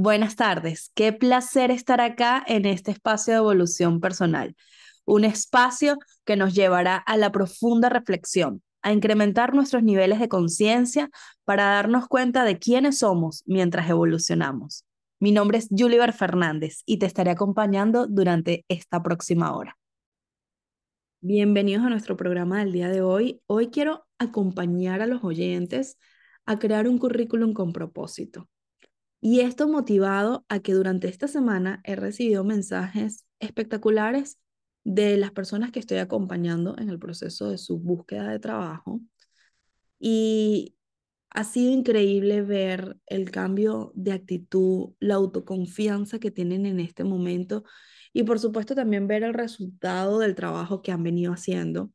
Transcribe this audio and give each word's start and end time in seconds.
Buenas 0.00 0.36
tardes, 0.36 0.92
qué 0.94 1.12
placer 1.12 1.72
estar 1.72 2.00
acá 2.00 2.44
en 2.46 2.66
este 2.66 2.92
espacio 2.92 3.32
de 3.32 3.38
evolución 3.38 3.98
personal, 3.98 4.54
un 5.04 5.24
espacio 5.24 5.98
que 6.24 6.36
nos 6.36 6.54
llevará 6.54 6.94
a 6.98 7.16
la 7.16 7.32
profunda 7.32 7.88
reflexión, 7.88 8.62
a 8.80 8.92
incrementar 8.92 9.54
nuestros 9.54 9.82
niveles 9.82 10.20
de 10.20 10.28
conciencia 10.28 11.10
para 11.44 11.64
darnos 11.64 12.06
cuenta 12.06 12.44
de 12.44 12.60
quiénes 12.60 12.98
somos 12.98 13.42
mientras 13.44 13.90
evolucionamos. 13.90 14.84
Mi 15.18 15.32
nombre 15.32 15.58
es 15.58 15.66
Juliver 15.76 16.12
Fernández 16.12 16.82
y 16.86 16.98
te 16.98 17.06
estaré 17.06 17.32
acompañando 17.32 18.06
durante 18.06 18.64
esta 18.68 19.02
próxima 19.02 19.52
hora. 19.56 19.76
Bienvenidos 21.20 21.84
a 21.84 21.90
nuestro 21.90 22.16
programa 22.16 22.60
del 22.60 22.70
día 22.70 22.88
de 22.88 23.02
hoy. 23.02 23.40
Hoy 23.48 23.70
quiero 23.70 24.06
acompañar 24.18 25.02
a 25.02 25.08
los 25.08 25.24
oyentes 25.24 25.98
a 26.46 26.60
crear 26.60 26.86
un 26.86 26.98
currículum 26.98 27.52
con 27.52 27.72
propósito. 27.72 28.48
Y 29.20 29.40
esto 29.40 29.68
motivado 29.68 30.44
a 30.48 30.60
que 30.60 30.72
durante 30.74 31.08
esta 31.08 31.28
semana 31.28 31.80
he 31.84 31.96
recibido 31.96 32.44
mensajes 32.44 33.26
espectaculares 33.40 34.38
de 34.84 35.16
las 35.16 35.32
personas 35.32 35.72
que 35.72 35.80
estoy 35.80 35.98
acompañando 35.98 36.76
en 36.78 36.88
el 36.88 36.98
proceso 36.98 37.50
de 37.50 37.58
su 37.58 37.78
búsqueda 37.78 38.30
de 38.30 38.38
trabajo. 38.38 39.00
Y 39.98 40.76
ha 41.30 41.44
sido 41.44 41.72
increíble 41.72 42.42
ver 42.42 42.96
el 43.06 43.30
cambio 43.30 43.92
de 43.94 44.12
actitud, 44.12 44.90
la 45.00 45.16
autoconfianza 45.16 46.18
que 46.18 46.30
tienen 46.30 46.64
en 46.66 46.80
este 46.80 47.04
momento 47.04 47.64
y 48.12 48.22
por 48.22 48.38
supuesto 48.38 48.74
también 48.74 49.06
ver 49.06 49.22
el 49.24 49.34
resultado 49.34 50.18
del 50.20 50.34
trabajo 50.34 50.80
que 50.80 50.92
han 50.92 51.02
venido 51.02 51.32
haciendo. 51.32 51.90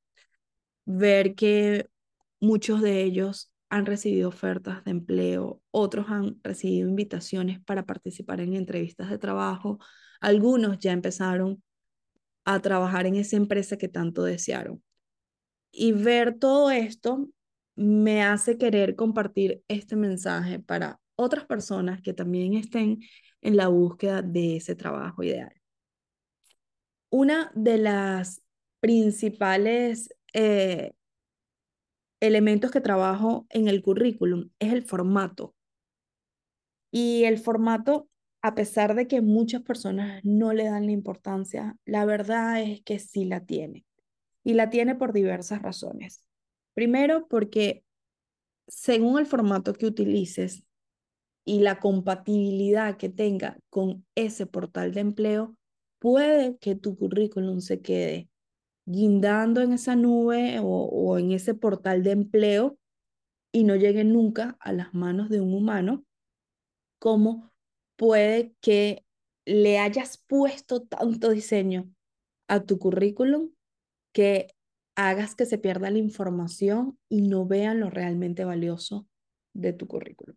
Ver 0.85 1.35
que 1.35 1.87
muchos 2.39 2.81
de 2.81 3.03
ellos 3.03 3.52
han 3.73 3.87
recibido 3.87 4.29
ofertas 4.29 4.83
de 4.83 4.91
empleo, 4.91 5.59
otros 5.71 6.05
han 6.09 6.39
recibido 6.43 6.87
invitaciones 6.87 7.59
para 7.59 7.87
participar 7.87 8.39
en 8.39 8.53
entrevistas 8.53 9.09
de 9.09 9.17
trabajo, 9.17 9.79
algunos 10.21 10.77
ya 10.77 10.91
empezaron 10.91 11.63
a 12.45 12.59
trabajar 12.61 13.07
en 13.07 13.15
esa 13.15 13.35
empresa 13.35 13.75
que 13.77 13.87
tanto 13.87 14.23
desearon. 14.23 14.83
Y 15.71 15.91
ver 15.91 16.37
todo 16.37 16.69
esto 16.69 17.27
me 17.75 18.21
hace 18.21 18.59
querer 18.59 18.95
compartir 18.95 19.63
este 19.67 19.95
mensaje 19.95 20.59
para 20.59 20.99
otras 21.15 21.45
personas 21.45 21.99
que 22.03 22.13
también 22.13 22.53
estén 22.53 22.99
en 23.41 23.57
la 23.57 23.69
búsqueda 23.69 24.21
de 24.21 24.57
ese 24.57 24.75
trabajo 24.75 25.23
ideal. 25.23 25.51
Una 27.09 27.51
de 27.55 27.79
las 27.79 28.43
principales 28.79 30.13
eh, 30.33 30.93
elementos 32.23 32.71
que 32.71 32.79
trabajo 32.79 33.45
en 33.49 33.67
el 33.67 33.81
currículum 33.81 34.49
es 34.59 34.71
el 34.71 34.83
formato. 34.83 35.53
Y 36.89 37.25
el 37.25 37.37
formato, 37.37 38.07
a 38.41 38.55
pesar 38.55 38.95
de 38.95 39.07
que 39.07 39.19
muchas 39.21 39.61
personas 39.61 40.23
no 40.23 40.53
le 40.53 40.63
dan 40.63 40.85
la 40.85 40.93
importancia, 40.93 41.75
la 41.83 42.05
verdad 42.05 42.61
es 42.61 42.81
que 42.83 42.97
sí 42.99 43.25
la 43.25 43.45
tiene. 43.45 43.85
Y 44.45 44.53
la 44.53 44.69
tiene 44.69 44.95
por 44.95 45.11
diversas 45.11 45.61
razones. 45.61 46.23
Primero, 46.73 47.27
porque 47.27 47.83
según 48.67 49.19
el 49.19 49.25
formato 49.25 49.73
que 49.73 49.85
utilices 49.85 50.63
y 51.43 51.59
la 51.59 51.81
compatibilidad 51.81 52.95
que 52.95 53.09
tenga 53.09 53.59
con 53.69 54.05
ese 54.15 54.45
portal 54.45 54.93
de 54.93 55.01
empleo, 55.01 55.57
puede 55.99 56.57
que 56.57 56.75
tu 56.75 56.95
currículum 56.95 57.59
se 57.59 57.81
quede 57.81 58.29
guindando 58.85 59.61
en 59.61 59.73
esa 59.73 59.95
nube 59.95 60.59
o, 60.61 61.17
en 61.17 61.31
ese 61.31 61.53
portal 61.53 62.03
de 62.03 62.11
empleo 62.11 62.77
y 63.51 63.63
no 63.63 63.75
llegue 63.75 64.03
nunca 64.03 64.57
a 64.59 64.73
las 64.73 64.93
manos 64.93 65.29
de 65.29 65.41
un 65.41 65.53
humano, 65.53 66.03
como 66.99 67.51
puede 67.95 68.55
que 68.61 69.05
le 69.45 69.79
hayas 69.79 70.17
puesto 70.17 70.83
tanto 70.83 71.29
diseño 71.29 71.89
a 72.47 72.63
tu 72.63 72.79
currículum 72.79 73.51
que 74.11 74.53
hagas 74.95 75.35
que 75.35 75.45
se 75.45 75.57
pierda 75.57 75.89
la 75.89 75.97
información 75.97 76.97
y 77.09 77.21
no 77.21 77.45
vean 77.45 77.79
lo 77.79 77.89
realmente 77.89 78.45
valioso 78.45 79.07
de 79.53 79.73
tu 79.73 79.87
currículum. 79.87 80.35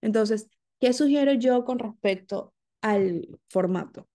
Entonces, 0.00 0.48
¿qué 0.80 0.92
sugiero 0.92 1.32
yo 1.34 1.64
con 1.64 1.78
respecto 1.78 2.54
al 2.82 3.40
formato? 3.48 4.09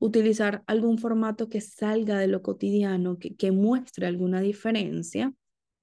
Utilizar 0.00 0.64
algún 0.66 0.98
formato 0.98 1.48
que 1.48 1.60
salga 1.60 2.18
de 2.18 2.26
lo 2.26 2.42
cotidiano, 2.42 3.18
que, 3.18 3.36
que 3.36 3.52
muestre 3.52 4.06
alguna 4.06 4.40
diferencia, 4.40 5.32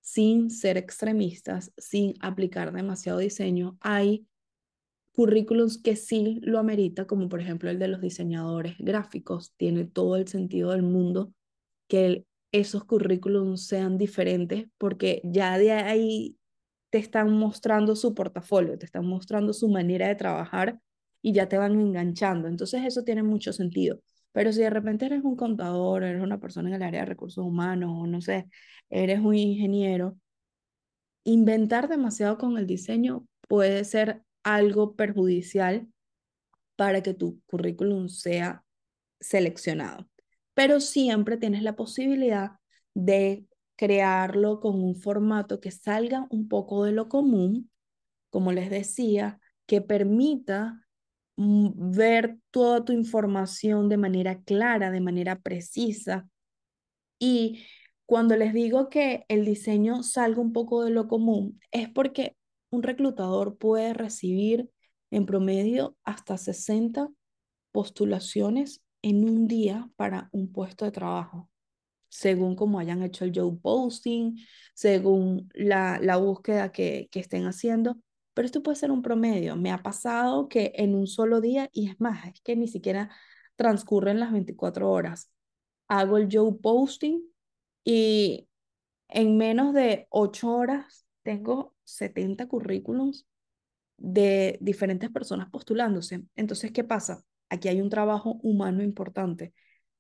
sin 0.02 0.50
ser 0.50 0.76
extremistas, 0.78 1.72
sin 1.78 2.16
aplicar 2.20 2.74
demasiado 2.74 3.20
diseño. 3.20 3.78
Hay 3.80 4.26
currículums 5.12 5.78
que 5.78 5.96
sí 5.96 6.40
lo 6.42 6.60
amerita, 6.60 7.06
como 7.06 7.30
por 7.30 7.42
ejemplo 7.42 7.70
el 7.70 7.80
de 7.80 7.88
los 7.88 8.02
diseñadores 8.02 8.76
gráficos. 8.80 9.54
Tiene 9.56 9.86
todo 9.86 10.16
el 10.16 10.28
sentido 10.28 10.72
del 10.72 10.84
mundo 10.84 11.32
que 11.88 12.26
esos 12.52 12.86
currículums 12.86 13.68
sean 13.68 13.98
diferentes 13.98 14.68
porque 14.78 15.22
ya 15.24 15.58
de 15.58 15.72
ahí 15.72 16.38
te 16.90 16.98
están 16.98 17.32
mostrando 17.32 17.96
su 17.96 18.16
portafolio, 18.16 18.78
te 18.80 18.86
están 18.86 19.06
mostrando 19.06 19.54
su 19.54 19.68
manera 19.68 20.08
de 20.08 20.16
trabajar 20.16 20.80
y 21.22 21.34
ya 21.34 21.50
te 21.50 21.58
van 21.58 21.80
enganchando. 21.80 22.48
Entonces 22.48 22.84
eso 22.86 23.04
tiene 23.04 23.24
mucho 23.24 23.54
sentido. 23.54 24.00
Pero 24.32 24.52
si 24.54 24.62
de 24.62 24.70
repente 24.70 25.06
eres 25.06 25.24
un 25.24 25.36
contador, 25.36 26.04
eres 26.04 26.22
una 26.22 26.40
persona 26.40 26.70
en 26.70 26.76
el 26.76 26.84
área 26.84 27.02
de 27.02 27.08
recursos 27.08 27.44
humanos, 27.46 27.92
o 27.94 28.08
no 28.08 28.22
sé, 28.22 28.48
eres 28.90 29.20
un 29.20 29.36
ingeniero, 29.36 30.18
inventar 31.24 31.90
demasiado 31.90 32.38
con 32.38 32.58
el 32.58 32.68
diseño 32.68 33.28
puede 33.48 33.84
ser 33.84 34.24
algo 34.44 34.96
perjudicial 34.96 35.88
para 36.76 37.02
que 37.02 37.14
tu 37.14 37.42
currículum 37.48 38.08
sea 38.08 38.64
seleccionado. 39.20 40.08
Pero 40.54 40.80
siempre 40.80 41.38
tienes 41.38 41.64
la 41.64 41.76
posibilidad 41.76 42.52
de 42.94 43.46
crearlo 43.76 44.60
con 44.60 44.82
un 44.84 44.96
formato 44.96 45.60
que 45.60 45.72
salga 45.72 46.26
un 46.30 46.48
poco 46.48 46.84
de 46.84 46.92
lo 46.92 47.10
común, 47.10 47.70
como 48.30 48.52
les 48.52 48.70
decía, 48.70 49.40
que 49.66 49.82
permita 49.82 50.87
ver 51.38 52.38
toda 52.52 52.84
tu 52.84 52.94
información 52.94 53.90
de 53.90 53.98
manera 53.98 54.42
clara, 54.42 54.92
de 54.92 55.02
manera 55.02 55.40
precisa. 55.40 56.28
Y 57.20 57.64
cuando 58.06 58.36
les 58.36 58.54
digo 58.54 58.90
que 58.90 59.26
el 59.28 59.46
diseño 59.46 60.04
salga 60.04 60.42
un 60.42 60.54
poco 60.54 60.84
de 60.84 60.92
lo 60.92 61.08
común, 61.08 61.60
es 61.72 61.90
porque 61.90 62.36
un 62.70 62.84
reclutador 62.84 63.58
puede 63.58 63.94
recibir 63.94 64.70
en 65.12 65.26
promedio 65.26 65.96
hasta 66.04 66.38
60 66.38 67.10
postulaciones 67.72 68.82
en 69.02 69.24
un 69.24 69.48
día 69.48 69.90
para 69.96 70.30
un 70.32 70.52
puesto 70.52 70.86
de 70.86 70.92
trabajo, 70.92 71.50
según 72.10 72.56
como 72.56 72.80
hayan 72.80 73.04
hecho 73.04 73.26
el 73.26 73.32
job 73.34 73.62
posting, 73.62 74.38
según 74.74 75.50
la, 75.54 76.00
la 76.02 76.18
búsqueda 76.18 76.72
que, 76.72 77.08
que 77.12 77.20
estén 77.20 77.46
haciendo 77.46 77.98
pero 78.38 78.46
esto 78.46 78.62
puede 78.62 78.76
ser 78.76 78.92
un 78.92 79.02
promedio. 79.02 79.56
Me 79.56 79.72
ha 79.72 79.82
pasado 79.82 80.48
que 80.48 80.72
en 80.76 80.94
un 80.94 81.08
solo 81.08 81.42
día, 81.42 81.72
y 81.74 81.90
es 81.90 82.00
más, 82.00 82.28
es 82.28 82.40
que 82.42 82.56
ni 82.56 82.68
siquiera 82.68 83.10
transcurren 83.56 84.20
las 84.20 84.32
24 84.32 84.92
horas, 84.92 85.32
hago 85.88 86.18
el 86.18 86.30
job 86.32 86.62
posting 86.62 87.24
y 87.84 88.48
en 89.08 89.38
menos 89.38 89.74
de 89.74 90.06
8 90.12 90.52
horas 90.56 91.08
tengo 91.24 91.74
70 91.84 92.48
currículums 92.48 93.26
de 93.98 94.60
diferentes 94.62 95.10
personas 95.10 95.50
postulándose. 95.50 96.24
Entonces, 96.36 96.72
¿qué 96.72 96.84
pasa? 96.84 97.24
Aquí 97.50 97.70
hay 97.70 97.82
un 97.82 97.90
trabajo 97.90 98.38
humano 98.44 98.84
importante. 98.84 99.56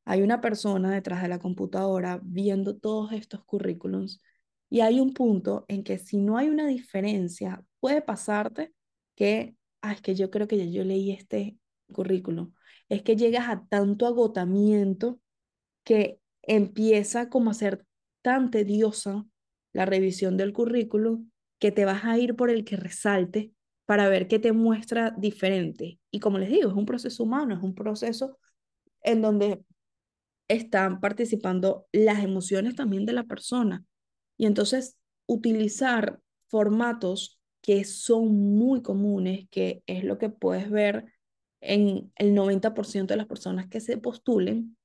Hay 0.06 0.22
una 0.22 0.42
persona 0.42 0.92
detrás 0.92 1.24
de 1.24 1.30
la 1.30 1.40
computadora 1.40 2.20
viendo 2.22 2.78
todos 2.78 3.14
estos 3.14 3.44
currículums 3.46 4.22
y 4.70 4.82
hay 4.82 5.00
un 5.00 5.14
punto 5.14 5.66
en 5.68 5.84
que 5.84 5.98
si 5.98 6.18
no 6.18 6.38
hay 6.38 6.50
una 6.50 6.68
diferencia, 6.68 7.64
puede 7.80 8.02
pasarte 8.02 8.74
que, 9.16 9.56
ah, 9.82 9.94
es 9.94 10.02
que 10.02 10.16
yo 10.16 10.30
creo 10.30 10.48
que 10.48 10.58
ya 10.58 10.66
yo 10.66 10.84
leí 10.84 11.12
este 11.12 11.58
currículum. 11.94 12.54
Es 12.90 13.04
que 13.04 13.16
llegas 13.16 13.48
a 13.50 13.66
tanto 13.70 14.06
agotamiento 14.08 15.20
que 15.84 16.20
empieza 16.44 17.30
como 17.30 17.52
a 17.52 17.54
ser 17.54 17.86
tan 18.22 18.52
tediosa 18.52 19.26
la 19.74 19.86
revisión 19.86 20.38
del 20.38 20.54
currículum 20.54 21.30
que 21.60 21.72
te 21.72 21.86
vas 21.86 22.04
a 22.06 22.18
ir 22.18 22.36
por 22.36 22.50
el 22.50 22.66
que 22.66 22.78
resalte 22.78 23.52
para 23.86 24.10
ver 24.10 24.28
qué 24.28 24.40
te 24.40 24.52
muestra 24.52 25.12
diferente. 25.12 26.00
Y 26.12 26.20
como 26.20 26.38
les 26.40 26.50
digo, 26.50 26.70
es 26.70 26.76
un 26.76 26.86
proceso 26.86 27.24
humano, 27.24 27.56
es 27.56 27.64
un 27.64 27.74
proceso 27.74 28.38
en 29.02 29.22
donde 29.22 29.64
están 30.50 31.00
participando 31.00 31.88
las 31.92 32.24
emociones 32.24 32.76
también 32.76 33.06
de 33.06 33.14
la 33.14 33.24
persona. 33.24 33.84
Y 34.38 34.46
entonces 34.46 34.98
utilizar 35.26 36.20
formatos 36.48 37.40
que 37.62 37.84
son 37.84 38.56
muy 38.58 38.82
comunes, 38.82 39.48
que 39.52 39.84
es 39.88 40.04
lo 40.04 40.18
que 40.18 40.30
puedes 40.30 40.70
ver 40.70 41.14
en 41.62 42.12
el 42.16 42.34
90% 42.34 43.14
de 43.14 43.18
las 43.18 43.28
personas 43.28 43.68
que 43.68 43.82
se 43.82 43.98
postulen, 43.98 44.78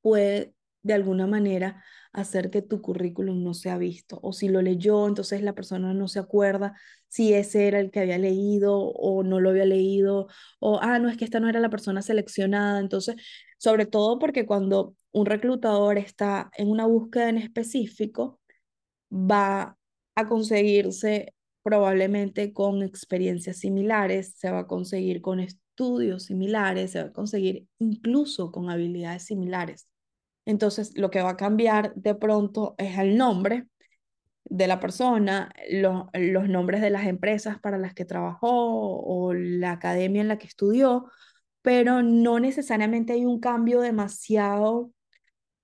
puede 0.00 0.54
de 0.82 0.94
alguna 0.94 1.26
manera 1.26 1.82
hacer 2.12 2.50
que 2.50 2.62
tu 2.62 2.82
currículum 2.82 3.42
no 3.42 3.54
sea 3.54 3.78
visto. 3.78 4.18
O 4.22 4.32
si 4.32 4.48
lo 4.48 4.62
leyó, 4.62 5.06
entonces 5.08 5.42
la 5.42 5.54
persona 5.54 5.94
no 5.94 6.08
se 6.08 6.18
acuerda 6.18 6.74
si 7.08 7.34
ese 7.34 7.68
era 7.68 7.80
el 7.80 7.90
que 7.90 8.00
había 8.00 8.18
leído 8.18 8.76
o 8.78 9.22
no 9.22 9.40
lo 9.40 9.50
había 9.50 9.64
leído. 9.64 10.28
O, 10.60 10.78
ah, 10.82 10.98
no, 10.98 11.08
es 11.08 11.16
que 11.16 11.24
esta 11.24 11.40
no 11.40 11.48
era 11.48 11.60
la 11.60 11.70
persona 11.70 12.02
seleccionada. 12.02 12.80
Entonces, 12.80 13.16
sobre 13.58 13.86
todo 13.86 14.18
porque 14.18 14.44
cuando 14.46 14.96
un 15.12 15.26
reclutador 15.26 15.98
está 15.98 16.50
en 16.56 16.68
una 16.68 16.86
búsqueda 16.86 17.28
en 17.28 17.38
específico, 17.38 18.40
va 19.12 19.76
a 20.14 20.28
conseguirse 20.28 21.34
probablemente 21.62 22.52
con 22.52 22.82
experiencias 22.82 23.58
similares, 23.58 24.34
se 24.36 24.50
va 24.50 24.60
a 24.60 24.66
conseguir 24.66 25.20
con 25.20 25.40
estudios 25.40 26.24
similares, 26.24 26.92
se 26.92 27.02
va 27.02 27.08
a 27.10 27.12
conseguir 27.12 27.66
incluso 27.78 28.50
con 28.50 28.70
habilidades 28.70 29.24
similares. 29.24 29.88
Entonces, 30.44 30.96
lo 30.96 31.10
que 31.10 31.22
va 31.22 31.30
a 31.30 31.36
cambiar 31.36 31.94
de 31.94 32.14
pronto 32.14 32.74
es 32.78 32.98
el 32.98 33.16
nombre 33.16 33.66
de 34.44 34.66
la 34.66 34.80
persona, 34.80 35.52
los, 35.70 36.06
los 36.14 36.48
nombres 36.48 36.80
de 36.82 36.90
las 36.90 37.06
empresas 37.06 37.60
para 37.60 37.78
las 37.78 37.94
que 37.94 38.04
trabajó 38.04 39.00
o 39.00 39.34
la 39.34 39.72
academia 39.72 40.22
en 40.22 40.28
la 40.28 40.38
que 40.38 40.48
estudió, 40.48 41.06
pero 41.62 42.02
no 42.02 42.40
necesariamente 42.40 43.12
hay 43.12 43.24
un 43.24 43.40
cambio 43.40 43.80
demasiado 43.80 44.90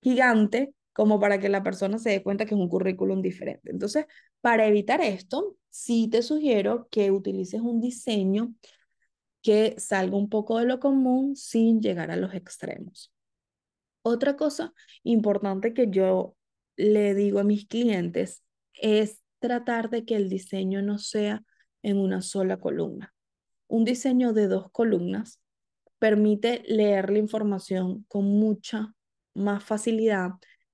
gigante 0.01 0.73
como 0.99 1.17
para 1.17 1.39
que 1.39 1.47
la 1.47 1.63
persona 1.63 1.97
se 1.97 2.09
dé 2.09 2.21
cuenta 2.21 2.45
que 2.45 2.55
es 2.55 2.59
un 2.59 2.67
currículum 2.67 3.21
diferente. 3.21 3.71
Entonces, 3.71 4.05
para 4.41 4.67
evitar 4.67 4.99
esto, 4.99 5.55
sí 5.69 6.09
te 6.09 6.21
sugiero 6.21 6.89
que 6.91 7.09
utilices 7.09 7.61
un 7.61 7.79
diseño 7.79 8.53
que 9.41 9.75
salga 9.77 10.17
un 10.17 10.27
poco 10.27 10.59
de 10.59 10.65
lo 10.65 10.81
común 10.81 11.37
sin 11.37 11.79
llegar 11.79 12.11
a 12.11 12.17
los 12.17 12.33
extremos. 12.33 13.13
Otra 14.01 14.35
cosa 14.35 14.73
importante 15.03 15.73
que 15.73 15.87
yo 15.89 16.35
le 16.75 17.15
digo 17.15 17.39
a 17.39 17.45
mis 17.45 17.65
clientes 17.65 18.43
es 18.73 19.21
tratar 19.39 19.89
de 19.89 20.03
que 20.03 20.17
el 20.17 20.27
diseño 20.27 20.81
no 20.81 20.97
sea 20.97 21.45
en 21.81 21.97
una 21.97 22.21
sola 22.21 22.57
columna. 22.57 23.13
Un 23.67 23.85
diseño 23.85 24.33
de 24.33 24.49
dos 24.49 24.69
columnas 24.73 25.39
permite 25.97 26.61
leer 26.67 27.09
la 27.09 27.19
información 27.19 28.03
con 28.09 28.25
mucha 28.25 28.93
más 29.33 29.63
facilidad, 29.63 30.31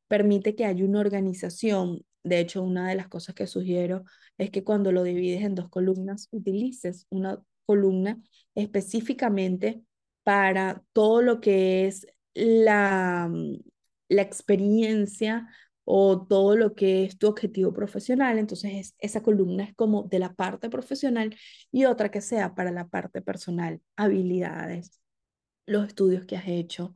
permite 0.08 0.56
que 0.56 0.66
haya 0.66 0.86
una 0.86 1.00
organización. 1.00 2.06
De 2.24 2.40
hecho, 2.40 2.64
una 2.64 2.90
de 2.90 2.96
las 2.96 3.08
cosas 3.08 3.36
que 3.36 3.48
sugiero 3.48 4.04
es 4.38 4.50
que 4.52 4.64
cuando 4.64 4.92
lo 4.92 5.04
divides 5.04 5.44
en 5.44 5.56
dos 5.56 5.70
columnas, 5.70 6.28
utilices 6.32 7.08
una 7.10 7.42
columna 7.66 8.22
específicamente 8.56 9.84
para 10.24 10.84
todo 10.94 11.22
lo 11.22 11.40
que 11.42 11.88
es 11.88 12.08
la, 12.34 13.30
mm, 13.32 13.58
la 14.10 14.22
experiencia 14.22 15.48
o 15.86 16.26
todo 16.28 16.58
lo 16.58 16.76
que 16.76 17.06
es 17.06 17.18
tu 17.18 17.28
objetivo 17.28 17.74
profesional. 17.74 18.40
Entonces, 18.40 18.96
esa 19.00 19.22
columna 19.22 19.64
es 19.66 19.76
como 19.76 20.04
de 20.04 20.20
la 20.20 20.34
parte 20.34 20.70
profesional 20.70 21.36
y 21.72 21.86
otra 21.86 22.10
que 22.12 22.22
sea 22.22 22.56
para 22.56 22.72
la 22.72 22.88
parte 22.88 23.22
personal, 23.22 23.82
habilidades, 23.96 25.00
los 25.68 25.88
estudios 25.88 26.26
que 26.26 26.38
has 26.38 26.48
hecho, 26.48 26.96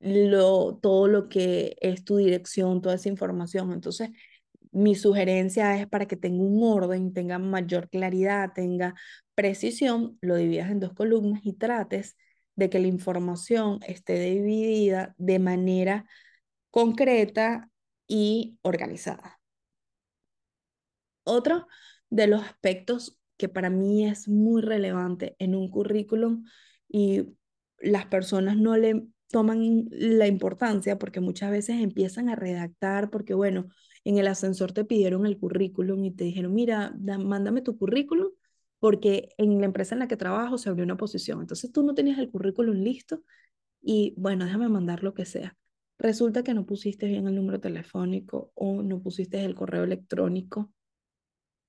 lo, 0.00 0.76
todo 0.76 1.08
lo 1.08 1.28
que 1.28 1.76
es 1.80 2.04
tu 2.04 2.16
dirección, 2.16 2.80
toda 2.82 2.96
esa 2.96 3.08
información. 3.08 3.72
Entonces, 3.72 4.10
mi 4.72 4.94
sugerencia 4.94 5.76
es 5.80 5.86
para 5.88 6.06
que 6.06 6.16
tenga 6.16 6.42
un 6.42 6.62
orden, 6.62 7.12
tenga 7.12 7.38
mayor 7.38 7.88
claridad, 7.90 8.52
tenga 8.54 8.94
precisión, 9.34 10.18
lo 10.20 10.36
dividas 10.36 10.70
en 10.70 10.80
dos 10.80 10.92
columnas 10.94 11.40
y 11.44 11.54
trates 11.54 12.16
de 12.56 12.70
que 12.70 12.78
la 12.78 12.88
información 12.88 13.80
esté 13.86 14.20
dividida 14.20 15.14
de 15.18 15.38
manera 15.38 16.06
concreta 16.70 17.70
y 18.06 18.58
organizada. 18.62 19.40
Otro 21.24 21.66
de 22.10 22.26
los 22.26 22.42
aspectos 22.42 23.18
que 23.36 23.48
para 23.48 23.70
mí 23.70 24.06
es 24.06 24.28
muy 24.28 24.62
relevante 24.62 25.36
en 25.38 25.54
un 25.54 25.70
currículum 25.70 26.44
y 26.88 27.36
las 27.78 28.06
personas 28.06 28.56
no 28.56 28.76
le 28.76 29.06
toman 29.30 29.86
la 29.90 30.26
importancia 30.26 30.98
porque 30.98 31.20
muchas 31.20 31.50
veces 31.50 31.80
empiezan 31.80 32.28
a 32.28 32.36
redactar 32.36 33.10
porque, 33.10 33.34
bueno, 33.34 33.68
en 34.04 34.18
el 34.18 34.26
ascensor 34.26 34.72
te 34.72 34.84
pidieron 34.84 35.26
el 35.26 35.38
currículum 35.38 36.04
y 36.04 36.10
te 36.10 36.24
dijeron, 36.24 36.54
mira, 36.54 36.94
mándame 36.98 37.62
tu 37.62 37.76
currículum 37.78 38.28
porque 38.78 39.30
en 39.36 39.60
la 39.60 39.66
empresa 39.66 39.94
en 39.94 40.00
la 40.00 40.08
que 40.08 40.16
trabajo 40.16 40.58
se 40.58 40.68
abrió 40.68 40.84
una 40.84 40.96
posición. 40.96 41.40
Entonces 41.40 41.70
tú 41.70 41.82
no 41.82 41.94
tenías 41.94 42.18
el 42.18 42.30
currículum 42.30 42.76
listo 42.76 43.22
y, 43.82 44.14
bueno, 44.16 44.44
déjame 44.44 44.68
mandar 44.68 45.02
lo 45.02 45.14
que 45.14 45.24
sea. 45.26 45.56
Resulta 45.98 46.42
que 46.42 46.54
no 46.54 46.64
pusiste 46.66 47.06
bien 47.06 47.28
el 47.28 47.34
número 47.34 47.60
telefónico 47.60 48.50
o 48.54 48.82
no 48.82 49.02
pusiste 49.02 49.44
el 49.44 49.54
correo 49.54 49.84
electrónico 49.84 50.72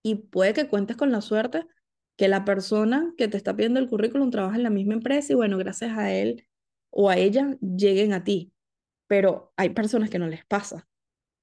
y 0.01 0.15
puede 0.15 0.53
que 0.53 0.67
cuentes 0.67 0.97
con 0.97 1.11
la 1.11 1.21
suerte 1.21 1.67
que 2.15 2.27
la 2.27 2.45
persona 2.45 3.13
que 3.17 3.27
te 3.27 3.37
está 3.37 3.55
pidiendo 3.55 3.79
el 3.79 3.89
currículum 3.89 4.31
trabaja 4.31 4.55
en 4.55 4.63
la 4.63 4.69
misma 4.69 4.93
empresa 4.93 5.33
y 5.33 5.35
bueno, 5.35 5.57
gracias 5.57 5.97
a 5.97 6.13
él 6.13 6.47
o 6.91 7.09
a 7.09 7.17
ella 7.17 7.57
lleguen 7.61 8.13
a 8.13 8.23
ti. 8.23 8.53
Pero 9.07 9.53
hay 9.57 9.71
personas 9.71 10.09
que 10.09 10.19
no 10.19 10.27
les 10.27 10.45
pasa, 10.45 10.87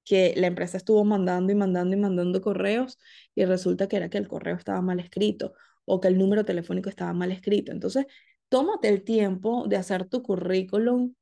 que 0.05 0.35
la 0.37 0.47
empresa 0.47 0.79
estuvo 0.79 1.05
mandando 1.05 1.53
y 1.53 1.57
mandando 1.57 1.97
y 1.97 2.01
mandando 2.01 2.41
correos 2.41 2.99
y 3.35 3.45
resulta 3.45 3.89
que 3.89 3.97
era 3.97 4.11
que 4.11 4.19
el 4.19 4.29
correo 4.29 4.57
estaba 4.57 4.81
mal 4.83 5.01
escrito 5.01 5.55
o 5.85 6.01
que 6.01 6.09
el 6.09 6.19
número 6.19 6.45
telefónico 6.45 6.89
estaba 6.89 7.13
mal 7.13 7.33
escrito. 7.33 7.73
Entonces, 7.73 8.07
tómate 8.49 8.89
el 8.89 9.05
tiempo 9.05 9.67
de 9.69 9.77
hacer 9.77 10.07
tu 10.07 10.23
currículum 10.23 11.15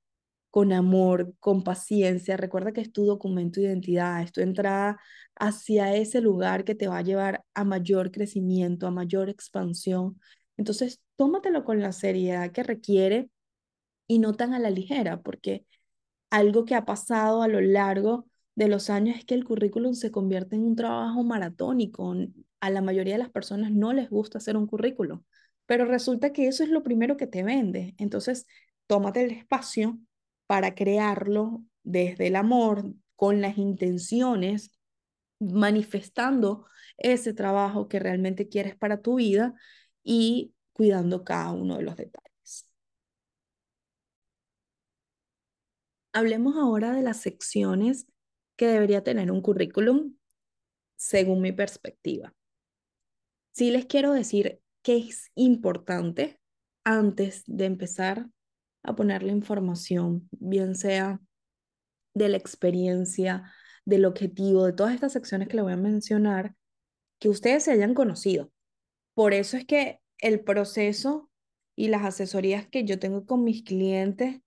con 0.51 0.73
amor, 0.73 1.35
con 1.41 1.63
paciencia. 1.65 2.37
Recuerda 2.37 2.73
que 2.73 2.81
es 2.81 2.93
tu 2.93 3.05
documento 3.07 3.61
de 3.61 3.67
identidad, 3.67 4.23
es 4.23 4.33
tu 4.33 4.41
entrada 4.41 4.99
hacia 5.37 5.95
ese 5.95 6.21
lugar 6.21 6.65
que 6.65 6.75
te 6.75 6.89
va 6.89 6.99
a 6.99 7.03
llevar 7.03 7.45
a 7.55 7.65
mayor 7.65 8.11
crecimiento, 8.11 8.87
a 8.87 8.91
mayor 8.91 9.29
expansión. 9.29 10.21
Entonces, 10.57 11.01
tómatelo 11.17 11.65
con 11.65 11.81
la 11.81 11.93
seriedad 11.93 12.53
que 12.53 12.63
requiere 12.63 13.31
y 14.07 14.19
no 14.19 14.35
tan 14.35 14.55
a 14.55 14.59
la 14.59 14.71
ligera, 14.71 15.21
porque 15.23 15.67
algo 16.31 16.65
que 16.65 16.75
ha 16.75 16.85
pasado 16.85 17.43
a 17.43 17.49
lo 17.49 17.61
largo 17.61 18.29
de 18.55 18.69
los 18.69 18.91
años 18.91 19.19
es 19.19 19.25
que 19.25 19.35
el 19.35 19.45
currículum 19.45 19.95
se 19.95 20.11
convierte 20.11 20.57
en 20.57 20.65
un 20.65 20.77
trabajo 20.77 21.23
maratónico. 21.25 22.15
A 22.61 22.71
la 22.71 22.83
mayoría 22.83 23.15
de 23.15 23.19
las 23.21 23.31
personas 23.31 23.71
no 23.73 23.93
les 23.93 24.11
gusta 24.11 24.39
hacer 24.39 24.57
un 24.57 24.67
currículum, 24.67 25.23
pero 25.67 25.85
resulta 25.85 26.33
que 26.33 26.49
eso 26.49 26.65
es 26.65 26.71
lo 26.71 26.83
primero 26.83 27.17
que 27.17 27.27
te 27.27 27.43
vende. 27.45 27.95
Entonces, 27.99 28.47
tómate 28.87 29.25
el 29.25 29.31
espacio 29.33 29.99
para 30.47 30.75
crearlo 30.75 31.65
desde 31.83 32.29
el 32.29 32.37
amor, 32.37 32.95
con 33.17 33.41
las 33.41 33.59
intenciones, 33.59 34.73
manifestando 35.41 36.67
ese 36.99 37.35
trabajo 37.35 37.89
que 37.89 37.99
realmente 37.99 38.49
quieres 38.49 38.77
para 38.77 39.01
tu 39.03 39.17
vida 39.17 39.55
y 40.03 40.55
cuidando 40.73 41.25
cada 41.25 41.53
uno 41.53 41.77
de 41.79 41.83
los 41.85 41.97
detalles. 41.97 42.36
Hablemos 46.17 46.57
ahora 46.57 46.93
de 46.93 47.03
las 47.03 47.19
secciones 47.19 48.07
que 48.57 48.67
debería 48.67 49.05
tener 49.05 49.31
un 49.31 49.43
currículum 49.43 50.17
según 50.97 51.43
mi 51.43 51.53
perspectiva. 51.53 52.35
Sí 53.53 53.71
les 53.71 53.85
quiero 53.85 54.15
decir 54.15 54.63
que 54.81 54.97
es 54.97 55.31
importante 55.35 56.41
antes 56.85 57.43
de 57.47 57.67
empezar 57.67 58.31
a 58.83 58.97
poner 58.97 59.25
la 59.25 59.33
información, 59.33 60.27
bien 60.31 60.75
sea 60.75 61.21
de 62.15 62.31
la 62.31 62.39
experiencia, 62.39 63.53
del 63.85 64.07
objetivo, 64.07 64.65
de 64.65 64.73
todas 64.73 64.95
estas 64.95 65.13
secciones 65.13 65.49
que 65.49 65.57
le 65.57 65.63
voy 65.65 65.75
a 65.75 65.77
mencionar, 65.77 66.57
que 67.21 67.29
ustedes 67.29 67.65
se 67.65 67.73
hayan 67.73 67.93
conocido. 67.93 68.51
Por 69.13 69.35
eso 69.35 69.59
es 69.59 69.67
que 69.67 70.01
el 70.17 70.41
proceso 70.41 71.31
y 71.77 71.89
las 71.89 72.07
asesorías 72.07 72.67
que 72.67 72.85
yo 72.85 72.99
tengo 72.99 73.27
con 73.27 73.45
mis 73.45 73.65
clientes 73.65 74.41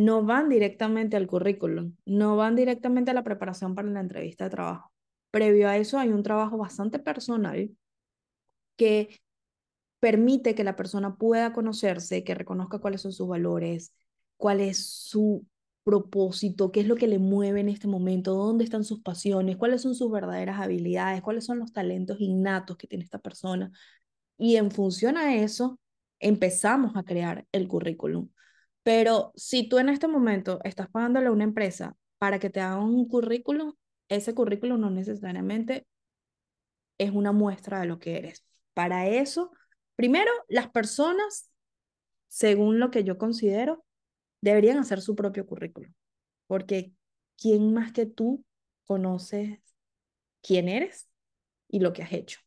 no 0.00 0.22
van 0.24 0.48
directamente 0.48 1.18
al 1.18 1.26
currículum, 1.26 1.94
no 2.06 2.34
van 2.34 2.56
directamente 2.56 3.10
a 3.10 3.14
la 3.14 3.22
preparación 3.22 3.74
para 3.74 3.88
la 3.90 4.00
entrevista 4.00 4.44
de 4.44 4.50
trabajo. 4.50 4.90
Previo 5.30 5.68
a 5.68 5.76
eso 5.76 5.98
hay 5.98 6.08
un 6.08 6.22
trabajo 6.22 6.56
bastante 6.56 6.98
personal 6.98 7.70
que 8.76 9.20
permite 10.00 10.54
que 10.54 10.64
la 10.64 10.74
persona 10.74 11.16
pueda 11.16 11.52
conocerse, 11.52 12.24
que 12.24 12.34
reconozca 12.34 12.78
cuáles 12.78 13.02
son 13.02 13.12
sus 13.12 13.28
valores, 13.28 13.94
cuál 14.38 14.60
es 14.60 14.86
su 14.86 15.46
propósito, 15.84 16.72
qué 16.72 16.80
es 16.80 16.86
lo 16.88 16.96
que 16.96 17.06
le 17.06 17.18
mueve 17.18 17.60
en 17.60 17.68
este 17.68 17.86
momento, 17.86 18.32
dónde 18.34 18.64
están 18.64 18.84
sus 18.84 19.02
pasiones, 19.02 19.58
cuáles 19.58 19.82
son 19.82 19.94
sus 19.94 20.10
verdaderas 20.10 20.60
habilidades, 20.60 21.20
cuáles 21.20 21.44
son 21.44 21.58
los 21.58 21.74
talentos 21.74 22.18
innatos 22.20 22.78
que 22.78 22.86
tiene 22.86 23.04
esta 23.04 23.18
persona. 23.18 23.70
Y 24.38 24.56
en 24.56 24.70
función 24.70 25.18
a 25.18 25.36
eso, 25.36 25.78
empezamos 26.20 26.96
a 26.96 27.02
crear 27.02 27.46
el 27.52 27.68
currículum. 27.68 28.30
Pero 28.82 29.32
si 29.36 29.68
tú 29.68 29.78
en 29.78 29.88
este 29.88 30.08
momento 30.08 30.60
estás 30.64 30.88
pagándole 30.88 31.26
a 31.28 31.32
una 31.32 31.44
empresa 31.44 31.96
para 32.18 32.38
que 32.38 32.50
te 32.50 32.60
haga 32.60 32.78
un 32.78 33.08
currículum, 33.08 33.74
ese 34.08 34.34
currículum 34.34 34.80
no 34.80 34.90
necesariamente 34.90 35.86
es 36.98 37.10
una 37.12 37.32
muestra 37.32 37.80
de 37.80 37.86
lo 37.86 37.98
que 37.98 38.16
eres. 38.18 38.44
Para 38.74 39.08
eso, 39.08 39.52
primero, 39.96 40.30
las 40.48 40.70
personas, 40.70 41.50
según 42.28 42.78
lo 42.78 42.90
que 42.90 43.04
yo 43.04 43.18
considero, 43.18 43.84
deberían 44.42 44.78
hacer 44.78 45.00
su 45.00 45.14
propio 45.14 45.46
currículum. 45.46 45.92
Porque 46.46 46.92
¿quién 47.38 47.72
más 47.72 47.92
que 47.92 48.06
tú 48.06 48.44
conoces 48.84 49.60
quién 50.42 50.68
eres 50.68 51.08
y 51.68 51.80
lo 51.80 51.92
que 51.92 52.02
has 52.02 52.12
hecho? 52.12 52.40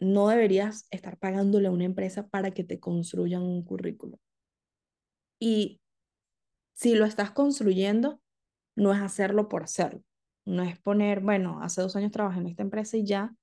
No 0.00 0.28
deberías 0.28 0.86
estar 0.90 1.18
pagándole 1.18 1.68
a 1.68 1.72
una 1.72 1.84
empresa 1.84 2.28
para 2.28 2.52
que 2.52 2.64
te 2.64 2.80
construyan 2.80 3.42
un 3.42 3.64
currículum. 3.64 4.18
Y 5.38 5.80
si 6.74 6.94
lo 6.94 7.04
estás 7.04 7.30
construyendo, 7.30 8.20
no 8.76 8.92
es 8.92 9.00
hacerlo 9.00 9.48
por 9.48 9.64
hacerlo. 9.64 10.02
No 10.44 10.62
es 10.62 10.78
poner, 10.78 11.20
bueno, 11.20 11.60
hace 11.62 11.80
dos 11.80 11.96
años 11.96 12.12
trabajé 12.12 12.40
en 12.40 12.48
esta 12.48 12.62
empresa 12.62 12.96
y 12.96 13.04
ya, 13.04 13.34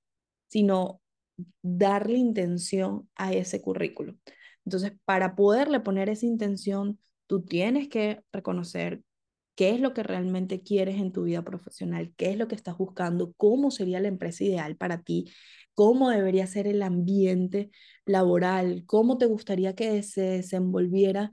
sino 0.48 1.00
darle 1.62 2.18
intención 2.18 3.08
a 3.16 3.32
ese 3.32 3.60
currículum. 3.60 4.18
Entonces, 4.64 4.92
para 5.04 5.34
poderle 5.34 5.80
poner 5.80 6.08
esa 6.08 6.26
intención, 6.26 6.98
tú 7.26 7.42
tienes 7.42 7.88
que 7.88 8.22
reconocer 8.32 9.02
qué 9.54 9.70
es 9.70 9.80
lo 9.80 9.92
que 9.94 10.02
realmente 10.02 10.62
quieres 10.62 10.96
en 10.96 11.12
tu 11.12 11.24
vida 11.24 11.42
profesional, 11.42 12.12
qué 12.16 12.30
es 12.30 12.38
lo 12.38 12.48
que 12.48 12.54
estás 12.54 12.76
buscando, 12.78 13.32
cómo 13.36 13.70
sería 13.70 14.00
la 14.00 14.08
empresa 14.08 14.44
ideal 14.44 14.76
para 14.76 15.02
ti, 15.02 15.32
cómo 15.74 16.10
debería 16.10 16.46
ser 16.46 16.66
el 16.66 16.82
ambiente 16.82 17.70
laboral, 18.06 18.84
cómo 18.86 19.18
te 19.18 19.26
gustaría 19.26 19.74
que 19.74 20.02
se 20.02 20.22
desenvolviera 20.22 21.32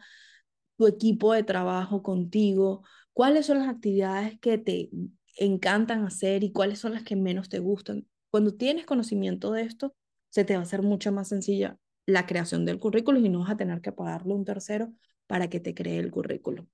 tu 0.80 0.88
equipo 0.88 1.34
de 1.34 1.44
trabajo 1.44 2.02
contigo, 2.02 2.84
cuáles 3.12 3.48
son 3.48 3.60
las 3.60 3.68
actividades 3.68 4.40
que 4.40 4.58
te 4.58 4.90
encantan 5.36 6.06
hacer 6.06 6.46
y 6.46 6.54
cuáles 6.54 6.80
son 6.80 6.94
las 6.94 7.04
que 7.04 7.18
menos 7.18 7.50
te 7.50 7.60
gustan. 7.60 8.08
Cuando 8.32 8.56
tienes 8.56 8.86
conocimiento 8.86 9.52
de 9.52 9.64
esto, 9.64 9.94
se 10.30 10.46
te 10.46 10.54
va 10.54 10.62
a 10.62 10.64
hacer 10.64 10.82
mucho 10.82 11.12
más 11.12 11.28
sencilla 11.28 11.78
la 12.06 12.26
creación 12.26 12.64
del 12.64 12.80
currículum 12.80 13.26
y 13.26 13.28
no 13.28 13.40
vas 13.42 13.50
a 13.50 13.58
tener 13.58 13.82
que 13.82 13.92
pagarle 13.92 14.34
un 14.34 14.46
tercero 14.46 14.94
para 15.28 15.50
que 15.50 15.60
te 15.60 15.76
cree 15.76 15.98
el 15.98 16.12
currículum. 16.12 16.66